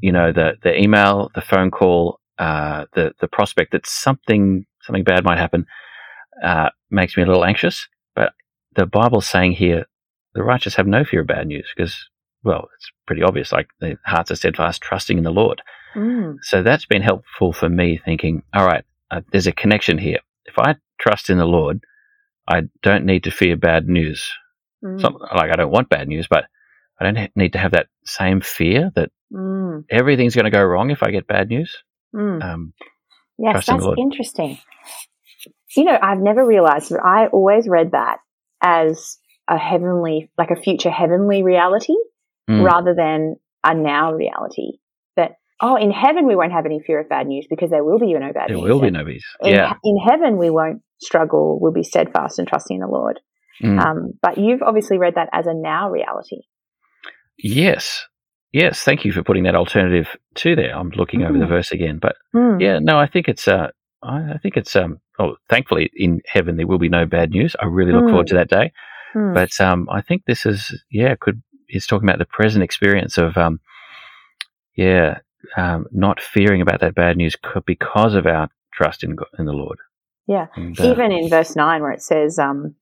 you 0.00 0.12
know, 0.12 0.32
the, 0.32 0.54
the 0.62 0.76
email, 0.76 1.30
the 1.34 1.40
phone 1.40 1.70
call, 1.70 2.18
uh, 2.38 2.86
the, 2.94 3.12
the 3.20 3.28
prospect 3.28 3.72
that 3.72 3.86
something, 3.86 4.66
something 4.82 5.04
bad 5.04 5.24
might 5.24 5.38
happen, 5.38 5.66
uh, 6.42 6.70
makes 6.90 7.16
me 7.16 7.22
a 7.22 7.26
little 7.26 7.44
anxious. 7.44 7.88
But 8.16 8.32
the 8.74 8.84
Bible's 8.84 9.28
saying 9.28 9.52
here, 9.52 9.86
the 10.34 10.42
righteous 10.42 10.76
have 10.76 10.86
no 10.86 11.04
fear 11.04 11.20
of 11.20 11.26
bad 11.26 11.46
news 11.46 11.70
because, 11.76 12.08
well, 12.42 12.68
it's 12.76 12.90
pretty 13.06 13.22
obvious. 13.22 13.52
Like 13.52 13.68
their 13.80 13.98
hearts 14.04 14.30
are 14.30 14.36
steadfast, 14.36 14.82
trusting 14.82 15.18
in 15.18 15.24
the 15.24 15.30
Lord. 15.30 15.62
Mm. 15.94 16.36
So 16.42 16.62
that's 16.62 16.86
been 16.86 17.02
helpful 17.02 17.52
for 17.52 17.68
me 17.68 18.00
thinking, 18.02 18.42
all 18.54 18.66
right, 18.66 18.84
uh, 19.10 19.20
there's 19.30 19.46
a 19.46 19.52
connection 19.52 19.98
here. 19.98 20.20
If 20.46 20.58
I 20.58 20.76
trust 20.98 21.30
in 21.30 21.38
the 21.38 21.46
Lord, 21.46 21.84
I 22.48 22.62
don't 22.82 23.04
need 23.04 23.24
to 23.24 23.30
fear 23.30 23.56
bad 23.56 23.88
news. 23.88 24.30
Mm. 24.84 25.00
like 25.32 25.52
I 25.52 25.54
don't 25.54 25.70
want 25.70 25.88
bad 25.88 26.08
news, 26.08 26.26
but 26.28 26.46
I 27.00 27.04
don't 27.04 27.30
need 27.36 27.52
to 27.52 27.58
have 27.58 27.70
that 27.72 27.86
same 28.04 28.40
fear 28.40 28.90
that 28.96 29.10
mm. 29.32 29.84
everything's 29.88 30.34
going 30.34 30.44
to 30.44 30.50
go 30.50 30.62
wrong 30.62 30.90
if 30.90 31.04
I 31.04 31.12
get 31.12 31.28
bad 31.28 31.48
news. 31.48 31.84
Mm. 32.14 32.42
Um, 32.42 32.72
yes, 33.38 33.66
that's 33.66 33.84
in 33.84 33.98
interesting. 33.98 34.58
You 35.76 35.84
know, 35.84 35.98
I've 36.00 36.18
never 36.18 36.44
realized, 36.44 36.90
that 36.90 37.02
I 37.04 37.28
always 37.28 37.68
read 37.68 37.92
that 37.92 38.18
as 38.60 39.18
a 39.52 39.58
heavenly, 39.58 40.30
like 40.38 40.50
a 40.50 40.60
future 40.60 40.90
heavenly 40.90 41.42
reality 41.42 41.94
mm. 42.48 42.64
rather 42.64 42.94
than 42.94 43.36
a 43.62 43.74
now 43.74 44.12
reality. 44.12 44.78
That, 45.16 45.32
oh, 45.60 45.76
in 45.76 45.90
heaven 45.90 46.26
we 46.26 46.34
won't 46.34 46.52
have 46.52 46.64
any 46.64 46.80
fear 46.80 47.00
of 47.00 47.08
bad 47.10 47.26
news 47.26 47.46
because 47.48 47.70
there 47.70 47.84
will 47.84 47.98
be 47.98 48.14
no 48.14 48.32
bad 48.32 48.48
there 48.48 48.56
news. 48.56 48.64
There 48.64 48.74
will 48.74 48.80
be 48.80 48.90
no 48.90 49.02
news. 49.02 49.24
Yeah. 49.42 49.74
In, 49.84 49.96
in, 49.96 49.98
heaven 49.98 50.38
we 50.38 50.48
won't 50.48 50.80
struggle, 51.00 51.58
we'll 51.60 51.72
be 51.72 51.82
steadfast 51.82 52.38
and 52.38 52.48
trusting 52.48 52.76
in 52.76 52.80
the 52.80 52.88
Lord. 52.88 53.20
Mm. 53.62 53.78
Um, 53.78 54.12
but 54.22 54.38
you've 54.38 54.62
obviously 54.62 54.96
read 54.96 55.16
that 55.16 55.28
as 55.32 55.46
a 55.46 55.54
now 55.54 55.90
reality. 55.90 56.40
Yes. 57.36 58.06
Yes, 58.52 58.82
thank 58.82 59.04
you 59.04 59.12
for 59.12 59.22
putting 59.22 59.44
that 59.44 59.54
alternative 59.54 60.08
to 60.36 60.56
there. 60.56 60.76
I'm 60.76 60.90
looking 60.90 61.20
mm. 61.20 61.28
over 61.28 61.38
the 61.38 61.44
mm. 61.44 61.48
verse 61.48 61.72
again, 61.72 61.98
but 62.00 62.16
mm. 62.34 62.60
yeah, 62.60 62.78
no, 62.80 62.98
I 62.98 63.06
think 63.06 63.28
it's 63.28 63.48
uh, 63.48 63.68
I, 64.02 64.32
I 64.34 64.38
think 64.42 64.56
it's 64.56 64.74
um, 64.76 65.00
oh, 65.18 65.36
thankfully 65.48 65.90
in 65.94 66.20
heaven 66.26 66.56
there 66.56 66.66
will 66.66 66.78
be 66.78 66.88
no 66.88 67.06
bad 67.06 67.30
news. 67.30 67.54
I 67.60 67.66
really 67.66 67.92
look 67.92 68.04
mm. 68.04 68.10
forward 68.10 68.26
to 68.28 68.34
that 68.34 68.48
day. 68.48 68.72
Mm. 69.14 69.34
But 69.34 69.60
um, 69.60 69.88
I 69.90 70.00
think 70.00 70.24
this 70.26 70.46
is 70.46 70.82
yeah, 70.90 71.14
could 71.20 71.42
he's 71.68 71.86
talking 71.86 72.08
about 72.08 72.18
the 72.18 72.26
present 72.26 72.62
experience 72.62 73.18
of 73.18 73.36
um, 73.36 73.60
yeah, 74.76 75.18
um, 75.56 75.86
not 75.90 76.20
fearing 76.20 76.60
about 76.60 76.80
that 76.80 76.94
bad 76.94 77.16
news 77.16 77.36
because 77.66 78.14
of 78.14 78.26
our 78.26 78.48
trust 78.72 79.02
in 79.04 79.16
in 79.38 79.46
the 79.46 79.52
Lord. 79.52 79.78
Yeah, 80.26 80.46
and, 80.56 80.78
uh, 80.78 80.84
even 80.84 81.12
in 81.12 81.28
verse 81.28 81.56
nine 81.56 81.82
where 81.82 81.92
it 81.92 82.02
says 82.02 82.38
um, 82.38 82.74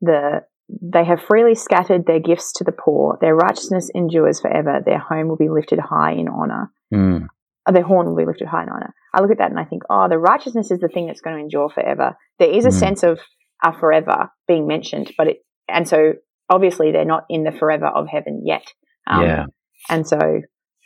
the 0.00 0.42
they 0.68 1.04
have 1.04 1.22
freely 1.22 1.54
scattered 1.54 2.06
their 2.06 2.20
gifts 2.20 2.52
to 2.54 2.64
the 2.64 2.72
poor. 2.72 3.18
Their 3.20 3.34
righteousness 3.34 3.90
endures 3.94 4.40
forever. 4.40 4.80
Their 4.84 4.98
home 4.98 5.28
will 5.28 5.36
be 5.36 5.48
lifted 5.48 5.78
high 5.78 6.12
in 6.12 6.28
honor. 6.28 6.70
Mm. 6.92 7.28
Their 7.72 7.82
horn 7.82 8.08
will 8.08 8.16
be 8.16 8.26
lifted 8.26 8.48
high 8.48 8.64
in 8.64 8.68
honor. 8.68 8.94
I 9.14 9.20
look 9.20 9.30
at 9.30 9.38
that 9.38 9.50
and 9.50 9.58
I 9.58 9.64
think, 9.64 9.82
oh, 9.88 10.08
the 10.08 10.18
righteousness 10.18 10.70
is 10.70 10.80
the 10.80 10.88
thing 10.88 11.06
that's 11.06 11.20
going 11.20 11.36
to 11.36 11.42
endure 11.42 11.70
forever. 11.70 12.16
There 12.38 12.50
is 12.50 12.66
a 12.66 12.68
mm. 12.68 12.78
sense 12.78 13.02
of 13.02 13.18
a 13.64 13.72
forever 13.78 14.30
being 14.46 14.66
mentioned, 14.66 15.12
but 15.16 15.28
it, 15.28 15.38
and 15.68 15.88
so 15.88 16.14
obviously 16.48 16.92
they're 16.92 17.04
not 17.04 17.24
in 17.28 17.44
the 17.44 17.52
forever 17.52 17.86
of 17.86 18.08
heaven 18.08 18.42
yet. 18.44 18.72
Um, 19.06 19.22
yeah. 19.22 19.44
And 19.88 20.06
so, 20.06 20.18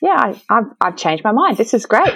yeah, 0.00 0.16
I, 0.16 0.54
have 0.54 0.64
I've 0.80 0.96
changed 0.96 1.24
my 1.24 1.32
mind. 1.32 1.56
This 1.56 1.74
is 1.74 1.86
great. 1.86 2.12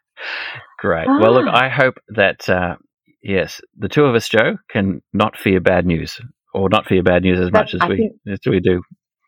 great. 0.78 1.06
Ah. 1.08 1.18
Well, 1.20 1.32
look, 1.32 1.46
ah. 1.48 1.64
I 1.64 1.68
hope 1.68 1.94
that, 2.08 2.48
uh, 2.48 2.76
yes, 3.22 3.60
the 3.76 3.88
two 3.88 4.04
of 4.04 4.14
us, 4.14 4.28
Joe, 4.28 4.56
can 4.70 5.02
not 5.12 5.36
fear 5.36 5.60
bad 5.60 5.86
news 5.86 6.20
or 6.54 6.68
not 6.68 6.86
fear 6.86 7.02
bad 7.02 7.22
news 7.22 7.40
as 7.40 7.52
much 7.52 7.74
as 7.74 7.80
I 7.80 7.88
we 7.88 7.96
think, 7.96 8.12
as 8.30 8.40
we 8.46 8.60
do. 8.60 8.82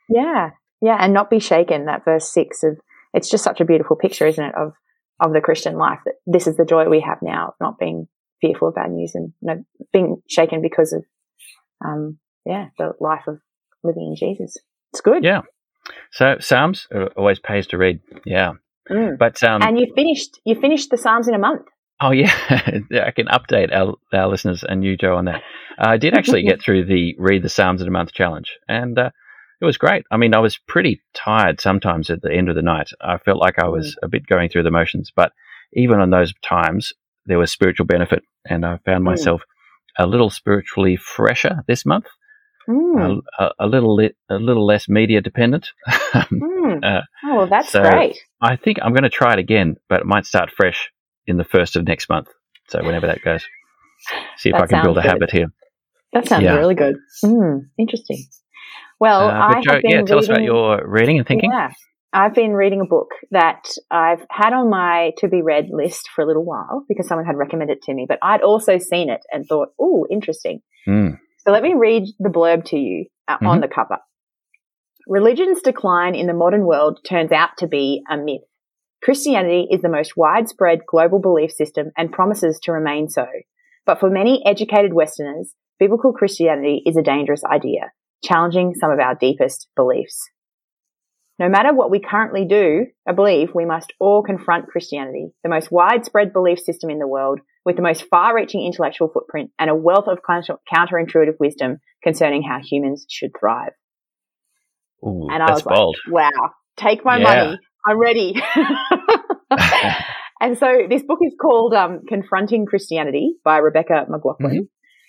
Yeah, 0.08 0.50
yeah, 0.80 0.96
and 0.98 1.12
not 1.12 1.30
be 1.30 1.38
shaken. 1.38 1.86
That 1.86 2.04
verse 2.04 2.32
six 2.32 2.62
of 2.62 2.78
it's 3.12 3.30
just 3.30 3.44
such 3.44 3.60
a 3.60 3.64
beautiful 3.64 3.96
picture, 3.96 4.26
isn't 4.26 4.44
it, 4.44 4.54
of 4.54 4.72
of 5.20 5.32
the 5.32 5.40
Christian 5.40 5.76
life 5.76 5.98
that 6.06 6.14
this 6.26 6.46
is 6.46 6.56
the 6.56 6.64
joy 6.64 6.88
we 6.88 7.00
have 7.00 7.18
now, 7.22 7.54
not 7.60 7.78
being 7.78 8.08
fearful 8.40 8.68
of 8.68 8.74
bad 8.74 8.90
news 8.90 9.12
and 9.14 9.32
you 9.40 9.46
know, 9.46 9.64
being 9.92 10.22
shaken 10.28 10.62
because 10.62 10.92
of 10.92 11.04
um, 11.84 12.18
yeah 12.44 12.68
the 12.78 12.92
life 13.00 13.26
of 13.26 13.40
living 13.82 14.08
in 14.08 14.16
Jesus. 14.16 14.56
It's 14.92 15.00
good. 15.00 15.24
Yeah. 15.24 15.42
So 16.12 16.36
Psalms 16.40 16.86
always 17.16 17.38
pays 17.38 17.66
to 17.68 17.78
read. 17.78 18.00
Yeah. 18.24 18.52
Mm. 18.90 19.18
But 19.18 19.42
um, 19.42 19.62
and 19.62 19.78
you 19.78 19.92
finished 19.94 20.40
you 20.44 20.60
finished 20.60 20.90
the 20.90 20.96
Psalms 20.96 21.28
in 21.28 21.34
a 21.34 21.38
month. 21.38 21.62
Oh 22.00 22.12
yeah, 22.12 22.32
I 22.50 23.10
can 23.10 23.26
update 23.26 23.72
our, 23.72 23.94
our 24.12 24.28
listeners 24.28 24.64
and 24.66 24.82
you, 24.82 24.96
Joe, 24.96 25.16
on 25.16 25.26
that. 25.26 25.42
I 25.78 25.98
did 25.98 26.14
actually 26.14 26.42
get 26.42 26.62
through 26.64 26.86
the 26.86 27.14
read 27.18 27.42
the 27.42 27.48
Psalms 27.48 27.82
in 27.82 27.88
a 27.88 27.90
month 27.90 28.12
challenge, 28.12 28.56
and 28.68 28.98
uh, 28.98 29.10
it 29.60 29.64
was 29.64 29.76
great. 29.76 30.04
I 30.10 30.16
mean, 30.16 30.34
I 30.34 30.38
was 30.38 30.56
pretty 30.56 31.02
tired 31.14 31.60
sometimes 31.60 32.08
at 32.08 32.22
the 32.22 32.32
end 32.32 32.48
of 32.48 32.56
the 32.56 32.62
night. 32.62 32.88
I 33.02 33.18
felt 33.18 33.38
like 33.38 33.58
I 33.58 33.68
was 33.68 33.94
mm. 33.94 34.06
a 34.06 34.08
bit 34.08 34.26
going 34.26 34.48
through 34.48 34.62
the 34.62 34.70
motions, 34.70 35.12
but 35.14 35.32
even 35.74 36.00
on 36.00 36.10
those 36.10 36.32
times, 36.42 36.92
there 37.26 37.38
was 37.38 37.52
spiritual 37.52 37.86
benefit, 37.86 38.22
and 38.48 38.64
I 38.64 38.78
found 38.84 39.02
mm. 39.02 39.10
myself 39.10 39.42
a 39.98 40.06
little 40.06 40.30
spiritually 40.30 40.96
fresher 40.96 41.62
this 41.68 41.84
month. 41.84 42.06
Mm. 42.70 43.20
A, 43.38 43.50
a, 43.58 43.66
little 43.66 43.96
li- 43.96 44.14
a 44.28 44.34
little 44.34 44.64
less 44.64 44.88
media 44.88 45.20
dependent. 45.20 45.70
mm. 45.88 46.84
uh, 46.84 47.00
oh, 47.24 47.36
well, 47.36 47.46
that's 47.48 47.72
so 47.72 47.82
great. 47.82 48.18
I 48.40 48.56
think 48.56 48.78
I'm 48.80 48.92
going 48.92 49.02
to 49.02 49.10
try 49.10 49.32
it 49.32 49.38
again, 49.38 49.76
but 49.88 50.00
it 50.00 50.06
might 50.06 50.24
start 50.24 50.50
fresh 50.56 50.90
in 51.26 51.36
the 51.36 51.44
first 51.44 51.74
of 51.76 51.86
next 51.86 52.08
month. 52.08 52.28
So 52.68 52.82
whenever 52.84 53.08
that 53.08 53.22
goes, 53.22 53.44
see 54.36 54.50
if 54.50 54.54
that 54.54 54.62
I 54.62 54.66
can 54.66 54.84
build 54.84 54.98
a 54.98 55.02
good. 55.02 55.10
habit 55.10 55.30
here. 55.32 55.46
That 56.12 56.28
sounds 56.28 56.44
yeah. 56.44 56.54
really 56.54 56.76
good. 56.76 56.96
Mm, 57.24 57.62
interesting. 57.78 58.24
Well, 59.00 59.28
uh, 59.28 59.32
I 59.32 59.60
Joe, 59.62 59.72
have 59.72 59.82
been 59.82 59.90
yeah, 59.90 60.02
tell 60.02 60.18
reading, 60.18 60.18
us 60.18 60.28
about 60.28 60.42
your 60.42 60.82
reading 60.86 61.18
and 61.18 61.26
thinking. 61.26 61.50
Yeah, 61.50 61.70
I've 62.12 62.34
been 62.34 62.52
reading 62.52 62.80
a 62.80 62.84
book 62.84 63.10
that 63.30 63.64
I've 63.90 64.24
had 64.30 64.52
on 64.52 64.68
my 64.70 65.12
to 65.18 65.28
be 65.28 65.42
read 65.42 65.68
list 65.70 66.08
for 66.14 66.22
a 66.22 66.26
little 66.26 66.44
while 66.44 66.84
because 66.88 67.08
someone 67.08 67.26
had 67.26 67.36
recommended 67.36 67.78
it 67.78 67.82
to 67.84 67.94
me, 67.94 68.06
but 68.08 68.18
I'd 68.22 68.42
also 68.42 68.78
seen 68.78 69.10
it 69.10 69.20
and 69.32 69.46
thought, 69.46 69.68
oh, 69.80 70.06
interesting. 70.10 70.60
Mm. 70.86 71.18
So 71.50 71.54
let 71.54 71.64
me 71.64 71.74
read 71.74 72.04
the 72.20 72.28
blurb 72.28 72.64
to 72.66 72.76
you 72.76 73.06
uh, 73.26 73.34
mm-hmm. 73.34 73.46
on 73.48 73.60
the 73.60 73.66
cover. 73.66 73.98
Religion's 75.08 75.60
decline 75.62 76.14
in 76.14 76.28
the 76.28 76.32
modern 76.32 76.64
world 76.64 77.00
turns 77.04 77.32
out 77.32 77.56
to 77.58 77.66
be 77.66 78.04
a 78.08 78.16
myth. 78.16 78.42
Christianity 79.02 79.66
is 79.68 79.82
the 79.82 79.88
most 79.88 80.12
widespread 80.16 80.86
global 80.88 81.18
belief 81.18 81.50
system 81.50 81.90
and 81.96 82.12
promises 82.12 82.60
to 82.62 82.72
remain 82.72 83.08
so. 83.08 83.26
But 83.84 83.98
for 83.98 84.08
many 84.08 84.46
educated 84.46 84.94
Westerners, 84.94 85.54
biblical 85.80 86.12
Christianity 86.12 86.84
is 86.86 86.96
a 86.96 87.02
dangerous 87.02 87.42
idea, 87.42 87.90
challenging 88.22 88.76
some 88.78 88.92
of 88.92 89.00
our 89.00 89.16
deepest 89.16 89.66
beliefs. 89.74 90.30
No 91.40 91.48
matter 91.48 91.74
what 91.74 91.90
we 91.90 92.00
currently 92.00 92.44
do 92.44 92.86
I 93.08 93.12
believe, 93.12 93.48
we 93.54 93.64
must 93.64 93.94
all 93.98 94.22
confront 94.22 94.68
Christianity, 94.68 95.30
the 95.42 95.48
most 95.48 95.72
widespread 95.72 96.34
belief 96.34 96.60
system 96.60 96.90
in 96.90 96.98
the 96.98 97.08
world, 97.08 97.40
with 97.64 97.76
the 97.76 97.82
most 97.82 98.04
far 98.10 98.36
reaching 98.36 98.64
intellectual 98.64 99.08
footprint 99.08 99.50
and 99.58 99.70
a 99.70 99.74
wealth 99.74 100.06
of 100.06 100.18
counterintuitive 100.22 101.40
wisdom 101.40 101.78
concerning 102.04 102.42
how 102.42 102.58
humans 102.62 103.06
should 103.08 103.30
thrive. 103.38 103.72
Ooh, 105.04 105.28
and 105.30 105.42
I 105.42 105.50
was 105.50 105.62
bold. 105.62 105.96
wow, 106.08 106.30
take 106.76 107.04
my 107.04 107.16
yeah. 107.16 107.24
money. 107.24 107.58
I'm 107.86 107.98
ready. 107.98 108.34
and 110.40 110.58
so 110.58 110.82
this 110.90 111.02
book 111.02 111.20
is 111.22 111.34
called 111.40 111.72
um, 111.72 112.02
Confronting 112.06 112.66
Christianity 112.66 113.36
by 113.42 113.56
Rebecca 113.58 114.04
McLaughlin. 114.10 114.50
Mm-hmm. 114.50 114.64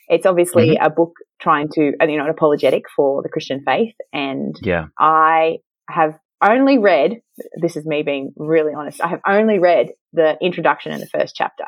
It's 0.08 0.26
obviously 0.26 0.70
mm-hmm. 0.70 0.86
a 0.86 0.90
book 0.90 1.12
trying 1.42 1.68
to, 1.74 1.92
uh, 2.02 2.06
you 2.06 2.18
know, 2.18 2.24
an 2.24 2.30
apologetic 2.30 2.84
for 2.96 3.22
the 3.22 3.30
Christian 3.30 3.64
faith. 3.66 3.94
And 4.14 4.56
yeah. 4.62 4.86
I 4.98 5.58
have 5.92 6.18
only 6.42 6.78
read, 6.78 7.22
this 7.62 7.76
is 7.76 7.86
me 7.86 8.04
being 8.04 8.34
really 8.36 8.74
honest, 8.74 9.02
I 9.02 9.08
have 9.08 9.22
only 9.28 9.60
read 9.60 9.90
the 10.14 10.38
introduction 10.42 10.92
and 10.92 11.02
the 11.02 11.08
first 11.08 11.36
chapter. 11.36 11.66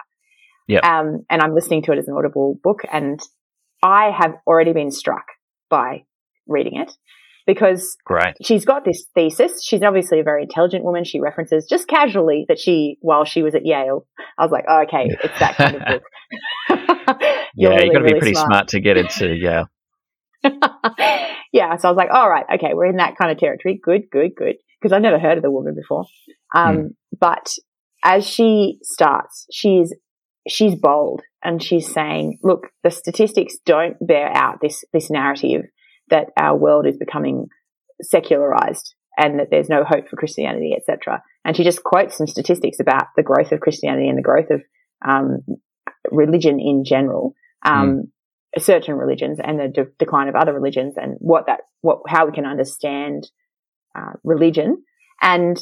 Yeah. 0.67 0.79
Um, 0.79 1.25
and 1.29 1.41
I'm 1.41 1.53
listening 1.53 1.83
to 1.83 1.91
it 1.91 1.99
as 1.99 2.07
an 2.07 2.15
audible 2.17 2.59
book 2.63 2.81
and 2.91 3.19
I 3.83 4.11
have 4.17 4.35
already 4.47 4.73
been 4.73 4.91
struck 4.91 5.25
by 5.69 6.05
reading 6.47 6.77
it 6.77 6.93
because 7.45 7.97
Great. 8.05 8.35
she's 8.41 8.65
got 8.65 8.85
this 8.85 9.05
thesis. 9.13 9.63
She's 9.63 9.83
obviously 9.83 10.19
a 10.19 10.23
very 10.23 10.43
intelligent 10.43 10.83
woman. 10.83 11.03
She 11.03 11.19
references 11.19 11.67
just 11.69 11.87
casually 11.87 12.45
that 12.47 12.59
she, 12.59 12.97
while 13.01 13.25
she 13.25 13.43
was 13.43 13.55
at 13.55 13.65
Yale, 13.65 14.07
I 14.37 14.43
was 14.43 14.51
like, 14.51 14.65
oh, 14.69 14.83
okay, 14.83 15.09
it's 15.23 15.39
that 15.39 15.57
kind 15.57 15.75
of 15.75 15.81
book. 15.87 16.03
yeah, 17.55 17.69
really, 17.69 17.85
you've 17.85 17.93
got 17.93 17.99
to 17.99 18.05
be 18.05 18.19
pretty 18.19 18.33
smart. 18.33 18.47
smart 18.47 18.67
to 18.69 18.79
get 18.79 18.97
into 18.97 19.27
Yale. 19.27 19.67
yeah, 21.53 21.77
so 21.77 21.87
I 21.87 21.91
was 21.91 21.97
like, 21.97 22.09
all 22.11 22.29
right, 22.29 22.45
okay, 22.55 22.73
we're 22.73 22.87
in 22.87 22.97
that 22.97 23.17
kind 23.17 23.31
of 23.31 23.37
territory. 23.37 23.79
Good, 23.81 24.09
good, 24.11 24.31
good. 24.35 24.55
Because 24.81 24.93
I've 24.93 25.01
never 25.01 25.19
heard 25.19 25.37
of 25.37 25.43
the 25.43 25.51
woman 25.51 25.75
before. 25.75 26.05
Um, 26.53 26.77
mm. 26.77 26.89
But 27.17 27.55
as 28.03 28.27
she 28.27 28.79
starts, 28.83 29.45
she's 29.51 29.93
she's 30.47 30.75
bold 30.75 31.21
and 31.41 31.63
she's 31.63 31.91
saying, 31.91 32.39
look, 32.43 32.67
the 32.83 32.91
statistics 32.91 33.55
don't 33.65 33.95
bear 34.05 34.29
out 34.35 34.59
this 34.61 34.83
this 34.91 35.09
narrative 35.09 35.63
that 36.09 36.31
our 36.37 36.57
world 36.57 36.85
is 36.85 36.97
becoming 36.97 37.47
secularized 38.01 38.93
and 39.17 39.39
that 39.39 39.47
there's 39.51 39.69
no 39.69 39.83
hope 39.83 40.09
for 40.09 40.17
Christianity, 40.17 40.75
etc. 40.75 41.23
And 41.45 41.55
she 41.55 41.63
just 41.63 41.83
quotes 41.83 42.17
some 42.17 42.27
statistics 42.27 42.79
about 42.79 43.07
the 43.15 43.23
growth 43.23 43.51
of 43.51 43.59
Christianity 43.59 44.09
and 44.09 44.17
the 44.17 44.23
growth 44.23 44.49
of 44.49 44.61
um, 45.07 45.39
religion 46.11 46.59
in 46.59 46.83
general, 46.83 47.33
um, 47.65 47.89
mm. 47.89 48.01
Certain 48.57 48.95
religions, 48.95 49.39
and 49.43 49.59
the 49.59 49.67
de- 49.67 49.91
decline 49.99 50.27
of 50.27 50.35
other 50.35 50.53
religions, 50.53 50.95
and 50.97 51.15
what 51.19 51.45
that, 51.47 51.61
what, 51.81 51.99
how 52.07 52.25
we 52.25 52.31
can 52.31 52.45
understand 52.45 53.29
uh, 53.95 54.13
religion. 54.23 54.83
And 55.21 55.57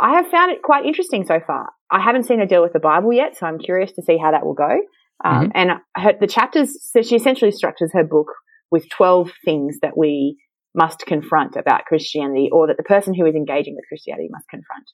I 0.00 0.16
have 0.16 0.28
found 0.28 0.52
it 0.52 0.62
quite 0.62 0.86
interesting 0.86 1.24
so 1.24 1.40
far. 1.46 1.70
I 1.90 2.00
haven't 2.00 2.24
seen 2.24 2.38
her 2.38 2.46
deal 2.46 2.62
with 2.62 2.72
the 2.72 2.80
Bible 2.80 3.12
yet, 3.12 3.36
so 3.36 3.46
I'm 3.46 3.58
curious 3.58 3.92
to 3.92 4.02
see 4.02 4.16
how 4.16 4.30
that 4.32 4.44
will 4.44 4.54
go. 4.54 4.80
Um, 5.24 5.34
mm-hmm. 5.34 5.50
And 5.54 5.70
her, 5.96 6.12
the 6.18 6.26
chapters, 6.26 6.76
so 6.90 7.02
she 7.02 7.16
essentially 7.16 7.52
structures 7.52 7.90
her 7.92 8.04
book 8.04 8.28
with 8.70 8.88
12 8.88 9.30
things 9.44 9.76
that 9.82 9.96
we 9.96 10.38
must 10.74 11.00
confront 11.06 11.56
about 11.56 11.84
Christianity 11.84 12.48
or 12.50 12.66
that 12.66 12.78
the 12.78 12.82
person 12.82 13.14
who 13.14 13.26
is 13.26 13.34
engaging 13.34 13.74
with 13.76 13.84
Christianity 13.88 14.28
must 14.30 14.48
confront. 14.48 14.84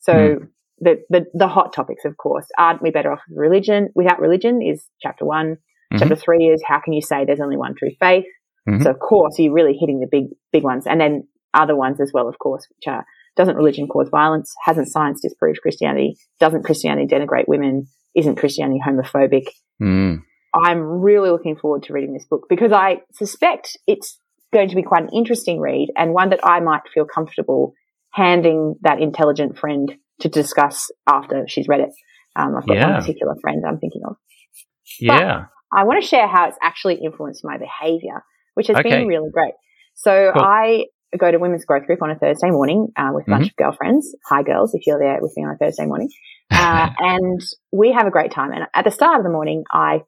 So 0.00 0.12
mm. 0.12 0.48
the, 0.80 1.04
the, 1.08 1.26
the, 1.32 1.48
hot 1.48 1.72
topics, 1.72 2.04
of 2.04 2.16
course, 2.16 2.46
aren't 2.58 2.82
we 2.82 2.90
better 2.90 3.12
off 3.12 3.20
with 3.28 3.38
religion? 3.38 3.90
Without 3.94 4.20
religion 4.20 4.60
is 4.60 4.84
chapter 5.00 5.24
one. 5.24 5.58
Mm-hmm. 5.92 5.98
Chapter 5.98 6.16
three 6.16 6.46
is 6.46 6.62
how 6.66 6.80
can 6.80 6.92
you 6.92 7.02
say 7.02 7.24
there's 7.24 7.40
only 7.40 7.56
one 7.56 7.74
true 7.76 7.90
faith? 7.98 8.26
Mm-hmm. 8.68 8.82
So 8.82 8.90
of 8.90 8.98
course 8.98 9.38
you're 9.38 9.52
really 9.52 9.76
hitting 9.78 10.00
the 10.00 10.08
big, 10.10 10.26
big 10.52 10.62
ones. 10.62 10.84
And 10.86 11.00
then 11.00 11.26
other 11.54 11.74
ones 11.76 12.00
as 12.00 12.10
well, 12.12 12.28
of 12.28 12.38
course, 12.38 12.66
which 12.68 12.92
are 12.92 13.04
doesn't 13.36 13.56
religion 13.56 13.86
cause 13.86 14.08
violence? 14.10 14.52
Hasn't 14.64 14.88
science 14.88 15.20
disproved 15.22 15.60
Christianity? 15.62 16.16
Doesn't 16.40 16.64
Christianity 16.64 17.06
denigrate 17.06 17.46
women? 17.46 17.86
Isn't 18.14 18.36
Christianity 18.36 18.80
homophobic? 18.86 19.46
Mm. 19.80 20.22
I'm 20.54 20.80
really 20.80 21.30
looking 21.30 21.56
forward 21.56 21.84
to 21.84 21.92
reading 21.92 22.12
this 22.12 22.26
book 22.28 22.46
because 22.48 22.72
I 22.72 23.02
suspect 23.12 23.76
it's 23.86 24.18
going 24.52 24.68
to 24.70 24.74
be 24.74 24.82
quite 24.82 25.02
an 25.04 25.10
interesting 25.14 25.60
read 25.60 25.88
and 25.96 26.12
one 26.12 26.30
that 26.30 26.40
I 26.42 26.60
might 26.60 26.82
feel 26.92 27.04
comfortable 27.04 27.74
handing 28.12 28.74
that 28.82 29.00
intelligent 29.00 29.58
friend 29.58 29.94
to 30.20 30.28
discuss 30.28 30.90
after 31.06 31.44
she's 31.46 31.68
read 31.68 31.80
it. 31.80 31.90
Um, 32.34 32.56
I've 32.56 32.66
got 32.66 32.76
yeah. 32.76 32.90
one 32.90 33.00
particular 33.00 33.34
friend 33.40 33.62
I'm 33.66 33.78
thinking 33.78 34.02
of. 34.08 34.16
Yeah. 35.00 35.44
I 35.74 35.84
want 35.84 36.02
to 36.02 36.06
share 36.06 36.26
how 36.26 36.48
it's 36.48 36.58
actually 36.62 36.96
influenced 36.96 37.44
my 37.44 37.58
behavior, 37.58 38.24
which 38.54 38.68
has 38.68 38.76
okay. 38.76 38.90
been 38.90 39.06
really 39.06 39.30
great. 39.32 39.54
So 39.94 40.32
cool. 40.32 40.42
I 40.42 40.84
go 41.18 41.30
to 41.30 41.38
women's 41.38 41.64
growth 41.64 41.86
group 41.86 42.02
on 42.02 42.10
a 42.10 42.18
Thursday 42.18 42.50
morning 42.50 42.88
uh, 42.96 43.10
with 43.12 43.26
a 43.26 43.30
bunch 43.30 43.46
mm-hmm. 43.46 43.50
of 43.50 43.56
girlfriends. 43.56 44.14
Hi, 44.28 44.42
girls, 44.42 44.74
if 44.74 44.86
you're 44.86 44.98
there 44.98 45.18
with 45.20 45.32
me 45.36 45.44
on 45.44 45.54
a 45.54 45.56
Thursday 45.56 45.86
morning. 45.86 46.10
Uh, 46.50 46.88
and 46.98 47.42
we 47.72 47.92
have 47.92 48.06
a 48.06 48.10
great 48.10 48.32
time. 48.32 48.52
And 48.52 48.64
at 48.74 48.84
the 48.84 48.90
start 48.90 49.18
of 49.18 49.22
the 49.22 49.30
morning, 49.30 49.64
I 49.70 50.00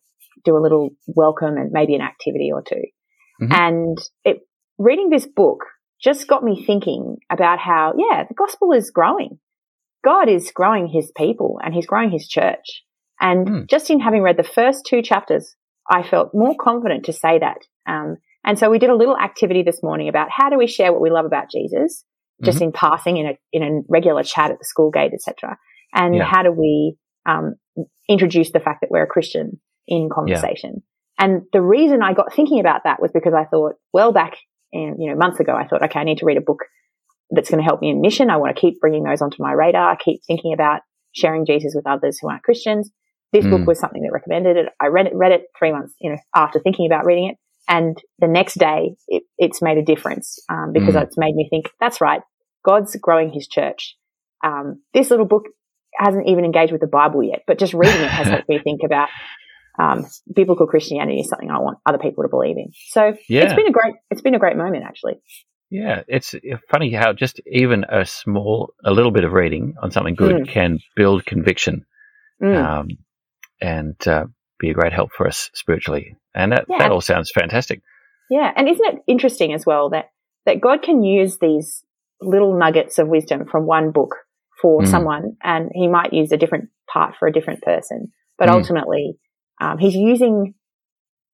do 0.42 0.56
a 0.56 0.58
little 0.58 0.88
welcome 1.06 1.58
and 1.58 1.70
maybe 1.70 1.94
an 1.94 2.00
activity 2.00 2.50
or 2.52 2.62
2 2.62 2.74
mm-hmm. 2.74 3.52
And 3.52 3.98
it, 4.24 4.38
reading 4.78 5.10
this 5.10 5.26
book 5.26 5.58
just 6.02 6.26
got 6.26 6.42
me 6.42 6.64
thinking 6.66 7.18
about 7.30 7.58
how, 7.58 7.92
yeah, 7.98 8.24
the 8.26 8.34
gospel 8.34 8.72
is 8.72 8.90
growing. 8.90 9.38
God 10.02 10.30
is 10.30 10.50
growing 10.50 10.88
his 10.88 11.12
people 11.14 11.60
and 11.62 11.74
he's 11.74 11.86
growing 11.86 12.10
his 12.10 12.26
church. 12.26 12.84
And 13.20 13.46
mm. 13.46 13.68
just 13.68 13.90
in 13.90 14.00
having 14.00 14.22
read 14.22 14.36
the 14.36 14.42
first 14.42 14.86
two 14.86 15.02
chapters, 15.02 15.54
I 15.90 16.02
felt 16.02 16.30
more 16.34 16.54
confident 16.58 17.04
to 17.06 17.12
say 17.12 17.38
that. 17.38 17.58
Um, 17.86 18.16
and 18.44 18.58
so 18.58 18.70
we 18.70 18.78
did 18.78 18.90
a 18.90 18.96
little 18.96 19.16
activity 19.16 19.62
this 19.62 19.82
morning 19.82 20.08
about 20.08 20.28
how 20.30 20.48
do 20.48 20.56
we 20.56 20.66
share 20.66 20.92
what 20.92 21.02
we 21.02 21.10
love 21.10 21.26
about 21.26 21.50
Jesus, 21.50 22.04
just 22.42 22.56
mm-hmm. 22.56 22.64
in 22.64 22.72
passing 22.72 23.16
in 23.18 23.26
a 23.26 23.38
in 23.52 23.62
a 23.62 23.80
regular 23.88 24.22
chat 24.22 24.50
at 24.50 24.58
the 24.58 24.64
school 24.64 24.90
gate, 24.90 25.12
etc. 25.12 25.58
And 25.92 26.14
yeah. 26.14 26.24
how 26.24 26.42
do 26.42 26.52
we 26.52 26.96
um, 27.26 27.56
introduce 28.08 28.50
the 28.52 28.60
fact 28.60 28.80
that 28.80 28.90
we're 28.90 29.04
a 29.04 29.08
Christian 29.08 29.60
in 29.86 30.08
conversation. 30.12 30.82
Yeah. 31.18 31.24
And 31.24 31.42
the 31.52 31.60
reason 31.60 32.02
I 32.02 32.14
got 32.14 32.34
thinking 32.34 32.60
about 32.60 32.82
that 32.84 33.00
was 33.00 33.10
because 33.12 33.34
I 33.34 33.44
thought, 33.44 33.74
well, 33.92 34.12
back 34.12 34.36
in, 34.72 34.96
you 34.98 35.10
know, 35.10 35.16
months 35.16 35.40
ago, 35.40 35.54
I 35.54 35.66
thought, 35.66 35.82
okay, 35.84 36.00
I 36.00 36.04
need 36.04 36.18
to 36.18 36.26
read 36.26 36.38
a 36.38 36.42
book 36.42 36.60
that's 37.30 37.50
going 37.50 37.58
to 37.58 37.64
help 37.64 37.80
me 37.80 37.90
in 37.90 38.00
mission. 38.00 38.30
I 38.30 38.38
want 38.38 38.54
to 38.54 38.60
keep 38.60 38.80
bringing 38.80 39.04
those 39.04 39.20
onto 39.20 39.42
my 39.42 39.52
radar. 39.52 39.92
I 39.92 39.96
keep 39.96 40.20
thinking 40.26 40.52
about 40.52 40.80
sharing 41.12 41.44
Jesus 41.44 41.74
with 41.74 41.86
others 41.86 42.18
who 42.20 42.30
aren't 42.30 42.42
Christians. 42.42 42.90
This 43.32 43.44
mm. 43.44 43.50
book 43.50 43.66
was 43.66 43.78
something 43.78 44.02
that 44.02 44.12
recommended 44.12 44.56
it. 44.56 44.66
I 44.80 44.86
read 44.86 45.06
it, 45.06 45.14
read 45.14 45.32
it 45.32 45.42
three 45.58 45.72
months, 45.72 45.94
you 46.00 46.10
know, 46.10 46.18
after 46.34 46.58
thinking 46.58 46.86
about 46.86 47.06
reading 47.06 47.28
it. 47.28 47.36
And 47.68 47.96
the 48.18 48.26
next 48.26 48.58
day, 48.58 48.96
it, 49.06 49.22
it's 49.38 49.62
made 49.62 49.78
a 49.78 49.84
difference 49.84 50.38
um, 50.48 50.72
because 50.72 50.94
mm. 50.94 51.02
it's 51.02 51.16
made 51.16 51.34
me 51.34 51.46
think, 51.48 51.70
that's 51.78 52.00
right, 52.00 52.22
God's 52.64 52.96
growing 52.96 53.30
his 53.32 53.46
church. 53.46 53.96
Um, 54.44 54.82
this 54.92 55.10
little 55.10 55.26
book 55.26 55.44
hasn't 55.96 56.28
even 56.28 56.44
engaged 56.44 56.72
with 56.72 56.80
the 56.80 56.86
Bible 56.86 57.22
yet, 57.22 57.42
but 57.46 57.58
just 57.58 57.74
reading 57.74 58.00
it 58.00 58.10
has 58.10 58.26
helped 58.28 58.48
me 58.48 58.58
think 58.58 58.80
about 58.84 59.08
um, 59.78 60.06
biblical 60.34 60.66
Christianity 60.66 61.20
is 61.20 61.28
something 61.28 61.50
I 61.50 61.58
want 61.58 61.78
other 61.86 61.98
people 61.98 62.24
to 62.24 62.28
believe 62.28 62.56
in. 62.56 62.72
So 62.88 63.14
yeah. 63.28 63.44
it's 63.44 63.54
been 63.54 63.68
a 63.68 63.72
great 63.72 63.94
it's 64.10 64.20
been 64.20 64.34
a 64.34 64.38
great 64.38 64.56
moment 64.56 64.84
actually. 64.84 65.20
Yeah, 65.70 66.02
it's 66.08 66.34
funny 66.68 66.92
how 66.92 67.12
just 67.12 67.40
even 67.46 67.84
a 67.88 68.04
small, 68.04 68.74
a 68.84 68.90
little 68.90 69.12
bit 69.12 69.22
of 69.22 69.32
reading 69.32 69.76
on 69.80 69.92
something 69.92 70.16
good 70.16 70.42
mm. 70.42 70.48
can 70.48 70.80
build 70.96 71.24
conviction. 71.24 71.86
Mm. 72.42 72.56
Um, 72.56 72.88
and 73.60 73.96
uh, 74.06 74.26
be 74.58 74.70
a 74.70 74.74
great 74.74 74.92
help 74.92 75.10
for 75.16 75.26
us 75.26 75.50
spiritually. 75.54 76.16
And 76.34 76.52
that, 76.52 76.66
yeah. 76.68 76.78
that 76.78 76.90
all 76.90 77.00
sounds 77.00 77.30
fantastic. 77.30 77.82
Yeah. 78.30 78.52
And 78.54 78.68
isn't 78.68 78.86
it 78.86 79.02
interesting 79.06 79.52
as 79.52 79.66
well 79.66 79.90
that, 79.90 80.10
that 80.46 80.60
God 80.60 80.82
can 80.82 81.02
use 81.02 81.38
these 81.40 81.82
little 82.20 82.56
nuggets 82.56 82.98
of 82.98 83.08
wisdom 83.08 83.46
from 83.50 83.66
one 83.66 83.90
book 83.90 84.16
for 84.60 84.82
mm. 84.82 84.88
someone 84.88 85.36
and 85.42 85.70
he 85.74 85.88
might 85.88 86.12
use 86.12 86.30
a 86.32 86.36
different 86.36 86.68
part 86.92 87.14
for 87.18 87.26
a 87.26 87.32
different 87.32 87.62
person. 87.62 88.12
But 88.38 88.48
mm. 88.48 88.52
ultimately, 88.52 89.18
um, 89.60 89.78
he's 89.78 89.94
using, 89.94 90.54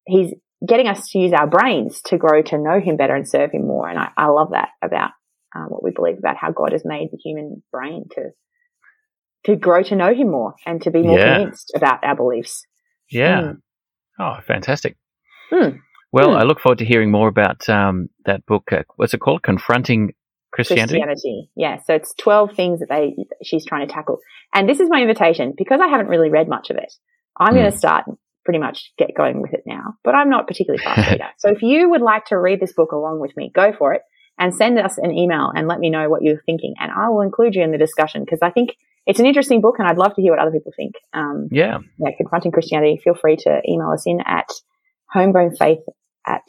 he's 0.05 0.33
getting 0.65 0.87
us 0.87 1.09
to 1.09 1.19
use 1.19 1.33
our 1.33 1.47
brains 1.47 2.01
to 2.05 2.17
grow 2.17 2.41
to 2.41 2.57
know 2.57 2.79
him 2.79 2.97
better 2.97 3.15
and 3.15 3.27
serve 3.27 3.51
him 3.51 3.67
more. 3.67 3.87
And 3.87 3.99
I, 3.99 4.09
I 4.17 4.27
love 4.27 4.51
that 4.51 4.69
about 4.81 5.11
um, 5.55 5.67
what 5.69 5.83
we 5.83 5.91
believe 5.91 6.17
about 6.17 6.37
how 6.37 6.51
God 6.51 6.71
has 6.71 6.83
made 6.83 7.09
the 7.11 7.17
human 7.17 7.61
brain 7.71 8.05
to 8.11 8.31
to 9.47 9.55
grow 9.55 9.81
to 9.81 9.95
know 9.95 10.13
him 10.13 10.29
more 10.29 10.55
and 10.65 10.81
to 10.81 10.91
be 10.91 11.01
more 11.01 11.17
yeah. 11.17 11.37
convinced 11.37 11.71
about 11.73 12.03
our 12.03 12.15
beliefs. 12.15 12.65
Yeah. 13.09 13.41
Mm. 13.41 13.57
Oh, 14.19 14.37
fantastic. 14.45 14.97
Mm. 15.51 15.79
Well, 16.11 16.29
mm. 16.29 16.37
I 16.37 16.43
look 16.43 16.59
forward 16.59 16.79
to 16.79 16.85
hearing 16.85 17.11
more 17.11 17.29
about 17.29 17.67
um, 17.69 18.09
that 18.25 18.45
book. 18.45 18.71
Uh, 18.71 18.83
what's 18.97 19.13
it 19.13 19.21
called? 19.21 19.43
Confronting 19.43 20.13
Christianity. 20.51 20.99
Christianity. 20.99 21.49
Yeah. 21.55 21.79
So 21.85 21.93
it's 21.93 22.13
12 22.19 22.55
things 22.55 22.79
that 22.81 22.89
they, 22.89 23.15
she's 23.41 23.65
trying 23.65 23.87
to 23.87 23.93
tackle. 23.93 24.19
And 24.53 24.67
this 24.67 24.81
is 24.81 24.89
my 24.89 25.01
invitation 25.01 25.53
because 25.57 25.79
I 25.81 25.87
haven't 25.87 26.07
really 26.07 26.29
read 26.29 26.49
much 26.49 26.69
of 26.69 26.75
it. 26.75 26.91
I'm 27.39 27.53
going 27.53 27.65
to 27.65 27.71
hmm. 27.71 27.77
start 27.77 28.05
pretty 28.43 28.59
much 28.59 28.91
get 28.97 29.15
going 29.15 29.41
with 29.41 29.53
it 29.53 29.63
now, 29.65 29.95
but 30.03 30.13
I'm 30.13 30.29
not 30.29 30.47
particularly 30.47 30.83
fast 30.83 31.09
reader. 31.11 31.27
so 31.37 31.51
if 31.51 31.61
you 31.61 31.89
would 31.89 32.01
like 32.01 32.25
to 32.25 32.37
read 32.37 32.59
this 32.59 32.73
book 32.73 32.91
along 32.91 33.21
with 33.21 33.35
me, 33.37 33.51
go 33.53 33.71
for 33.77 33.93
it 33.93 34.01
and 34.37 34.53
send 34.53 34.77
us 34.77 34.97
an 34.97 35.11
email 35.11 35.51
and 35.55 35.67
let 35.67 35.79
me 35.79 35.89
know 35.89 36.09
what 36.09 36.21
you're 36.21 36.41
thinking. 36.45 36.73
And 36.79 36.91
I 36.91 37.09
will 37.09 37.21
include 37.21 37.55
you 37.55 37.63
in 37.63 37.71
the 37.71 37.77
discussion 37.77 38.23
because 38.23 38.39
I 38.41 38.49
think 38.49 38.75
it's 39.07 39.19
an 39.19 39.25
interesting 39.25 39.61
book 39.61 39.75
and 39.79 39.87
I'd 39.87 39.97
love 39.97 40.13
to 40.15 40.21
hear 40.21 40.33
what 40.33 40.39
other 40.39 40.51
people 40.51 40.73
think. 40.75 40.95
Um, 41.13 41.47
yeah. 41.49 41.79
Yeah. 41.97 42.11
Confronting 42.17 42.51
Christianity. 42.51 42.99
Feel 43.01 43.15
free 43.15 43.37
to 43.37 43.61
email 43.67 43.89
us 43.93 44.03
in 44.05 44.19
at 44.25 44.49
homegrownfaith 45.15 45.79
at 46.27 46.43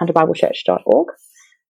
hunterbiblechurch.org. 0.00 1.08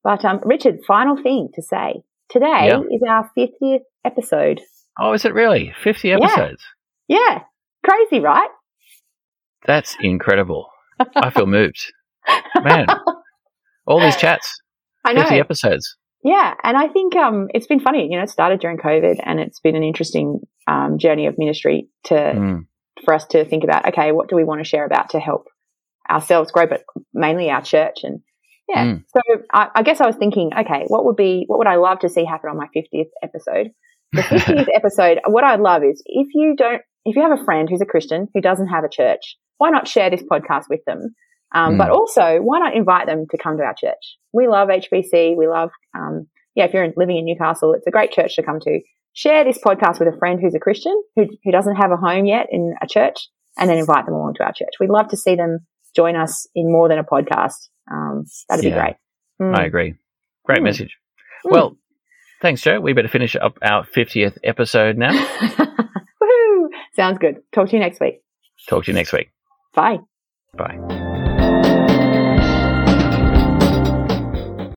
But, 0.03 0.25
um, 0.25 0.41
Richard, 0.44 0.79
final 0.88 1.22
thing 1.22 1.50
to 1.53 1.62
say. 1.62 2.03
Today 2.29 2.70
yeah. 2.70 2.79
is 2.79 3.01
our 3.08 3.29
50th 3.38 3.82
episode. 4.03 4.62
Oh, 5.00 5.13
is 5.13 5.25
it 5.25 5.34
really? 5.34 5.74
50 5.84 6.12
episodes? 6.12 6.63
Yeah. 7.08 7.20
yeah. 7.29 7.39
Crazy, 7.88 8.20
right? 8.20 8.50
That's 9.65 9.96
incredible. 10.01 10.70
I 11.15 11.29
feel 11.29 11.46
moved. 11.46 11.94
Man, 12.63 12.88
all 13.86 14.00
these 14.00 14.15
chats. 14.15 14.60
I 15.03 15.13
know. 15.13 15.22
50 15.22 15.39
episodes. 15.39 15.98
Yeah. 16.25 16.55
And 16.63 16.75
I 16.75 16.88
think, 16.88 17.15
um, 17.15 17.50
it's 17.53 17.67
been 17.67 17.79
funny. 17.79 18.08
You 18.10 18.17
know, 18.17 18.24
it 18.24 18.32
started 18.32 18.60
during 18.60 18.77
COVID 18.77 19.20
and 19.24 19.39
it's 19.39 19.60
been 19.60 19.75
an 19.75 19.84
interesting, 19.84 20.39
um, 20.67 20.98
journey 20.98 21.27
of 21.27 21.38
ministry 21.38 21.88
to, 22.05 22.15
mm. 22.15 22.65
for 23.03 23.13
us 23.13 23.27
to 23.27 23.46
think 23.46 23.63
about, 23.63 23.88
okay, 23.89 24.12
what 24.12 24.27
do 24.27 24.36
we 24.36 24.44
want 24.44 24.60
to 24.60 24.67
share 24.67 24.86
about 24.86 25.12
to 25.12 25.20
help 25.20 25.46
ourselves 26.10 26.51
grow, 26.51 26.65
but 26.65 26.84
mainly 27.13 27.51
our 27.51 27.62
church 27.62 28.00
and, 28.03 28.22
yeah. 28.67 28.86
Mm. 28.86 29.03
So 29.15 29.22
I, 29.53 29.67
I, 29.75 29.84
guess 29.84 30.01
I 30.01 30.08
was 30.08 30.15
thinking, 30.15 30.50
okay, 30.58 30.86
what 30.88 31.05
would 31.05 31.15
be, 31.15 31.44
what 31.46 31.60
would 31.60 31.67
I 31.67 31.75
love 31.75 32.00
to 32.00 32.10
see 32.10 32.25
happen 32.25 32.50
on 32.50 32.58
my 32.58 32.70
50th 32.75 33.12
episode? 33.22 33.70
The 34.12 34.22
50th 34.24 34.67
episode, 34.74 35.20
what 35.27 35.44
I'd 35.44 35.60
love 35.60 35.84
is 35.84 36.01
if 36.08 36.29
you 36.34 36.55
don't, 36.58 36.82
if 37.05 37.15
you 37.15 37.22
have 37.22 37.39
a 37.39 37.46
friend 37.46 37.70
who's 37.70 37.82
a 37.82 37.86
Christian 37.86 38.29
who 38.34 38.41
doesn't 38.41 38.70
have 38.70 38.84
a 38.84 38.89
church, 38.89 39.38
why 39.60 39.70
not 39.70 39.88
share 39.88 40.10
this 40.10 40.24
podcast 40.24 40.63
with 40.72 40.84
them? 40.88 41.13
Um, 41.55 41.75
mm. 41.75 41.77
But 41.77 41.89
also, 41.89 42.39
why 42.41 42.59
not 42.59 42.75
invite 42.75 43.07
them 43.07 43.25
to 43.31 43.38
come 43.38 43.57
to 43.57 43.63
our 43.63 43.74
church? 43.74 44.17
We 44.33 44.47
love 44.47 44.67
HBC. 44.67 45.35
We 45.38 45.47
love, 45.47 45.71
um, 45.95 46.27
yeah, 46.53 46.65
if 46.65 46.74
you're 46.74 46.91
living 46.97 47.17
in 47.17 47.25
Newcastle, 47.25 47.74
it's 47.74 47.88
a 47.88 47.91
great 47.91 48.12
church 48.12 48.35
to 48.35 48.43
come 48.43 48.59
to. 48.59 48.81
Share 49.13 49.45
this 49.45 49.57
podcast 49.57 50.00
with 50.00 50.13
a 50.13 50.17
friend 50.19 50.39
who's 50.41 50.53
a 50.53 50.59
Christian 50.59 51.01
who, 51.15 51.27
who 51.45 51.51
doesn't 51.51 51.77
have 51.77 51.91
a 51.91 51.95
home 51.95 52.25
yet 52.25 52.47
in 52.51 52.75
a 52.81 52.88
church 52.88 53.29
and 53.57 53.69
then 53.69 53.77
invite 53.77 54.05
them 54.05 54.13
along 54.13 54.33
to 54.35 54.43
our 54.43 54.51
church. 54.51 54.74
We'd 54.79 54.89
love 54.89 55.07
to 55.07 55.17
see 55.17 55.35
them 55.35 55.59
join 55.95 56.17
us 56.17 56.45
in 56.53 56.69
more 56.69 56.89
than 56.89 57.00
a 57.00 57.03
podcast. 57.05 57.69
Um, 57.89 58.25
that'd 58.50 58.65
yeah, 58.65 58.71
be 58.71 58.75
great. 58.75 58.95
Mm. 59.41 59.57
I 59.57 59.63
agree. 59.63 59.95
Great 60.43 60.59
mm. 60.59 60.63
message. 60.63 60.97
Mm. 61.45 61.51
Well, 61.51 61.77
thanks, 62.41 62.62
Joe. 62.62 62.81
We 62.81 62.91
better 62.91 63.07
finish 63.07 63.38
up 63.38 63.57
our 63.62 63.85
50th 63.85 64.38
episode 64.43 64.97
now. 64.97 65.13
Woohoo! 66.21 66.67
Sounds 66.97 67.17
good. 67.17 67.38
Talk 67.53 67.69
to 67.69 67.75
you 67.77 67.79
next 67.79 68.01
week. 68.01 68.21
Talk 68.67 68.83
to 68.83 68.91
you 68.91 68.95
next 68.95 69.13
week. 69.13 69.29
Bye. 69.74 70.00
Bye. 70.57 71.04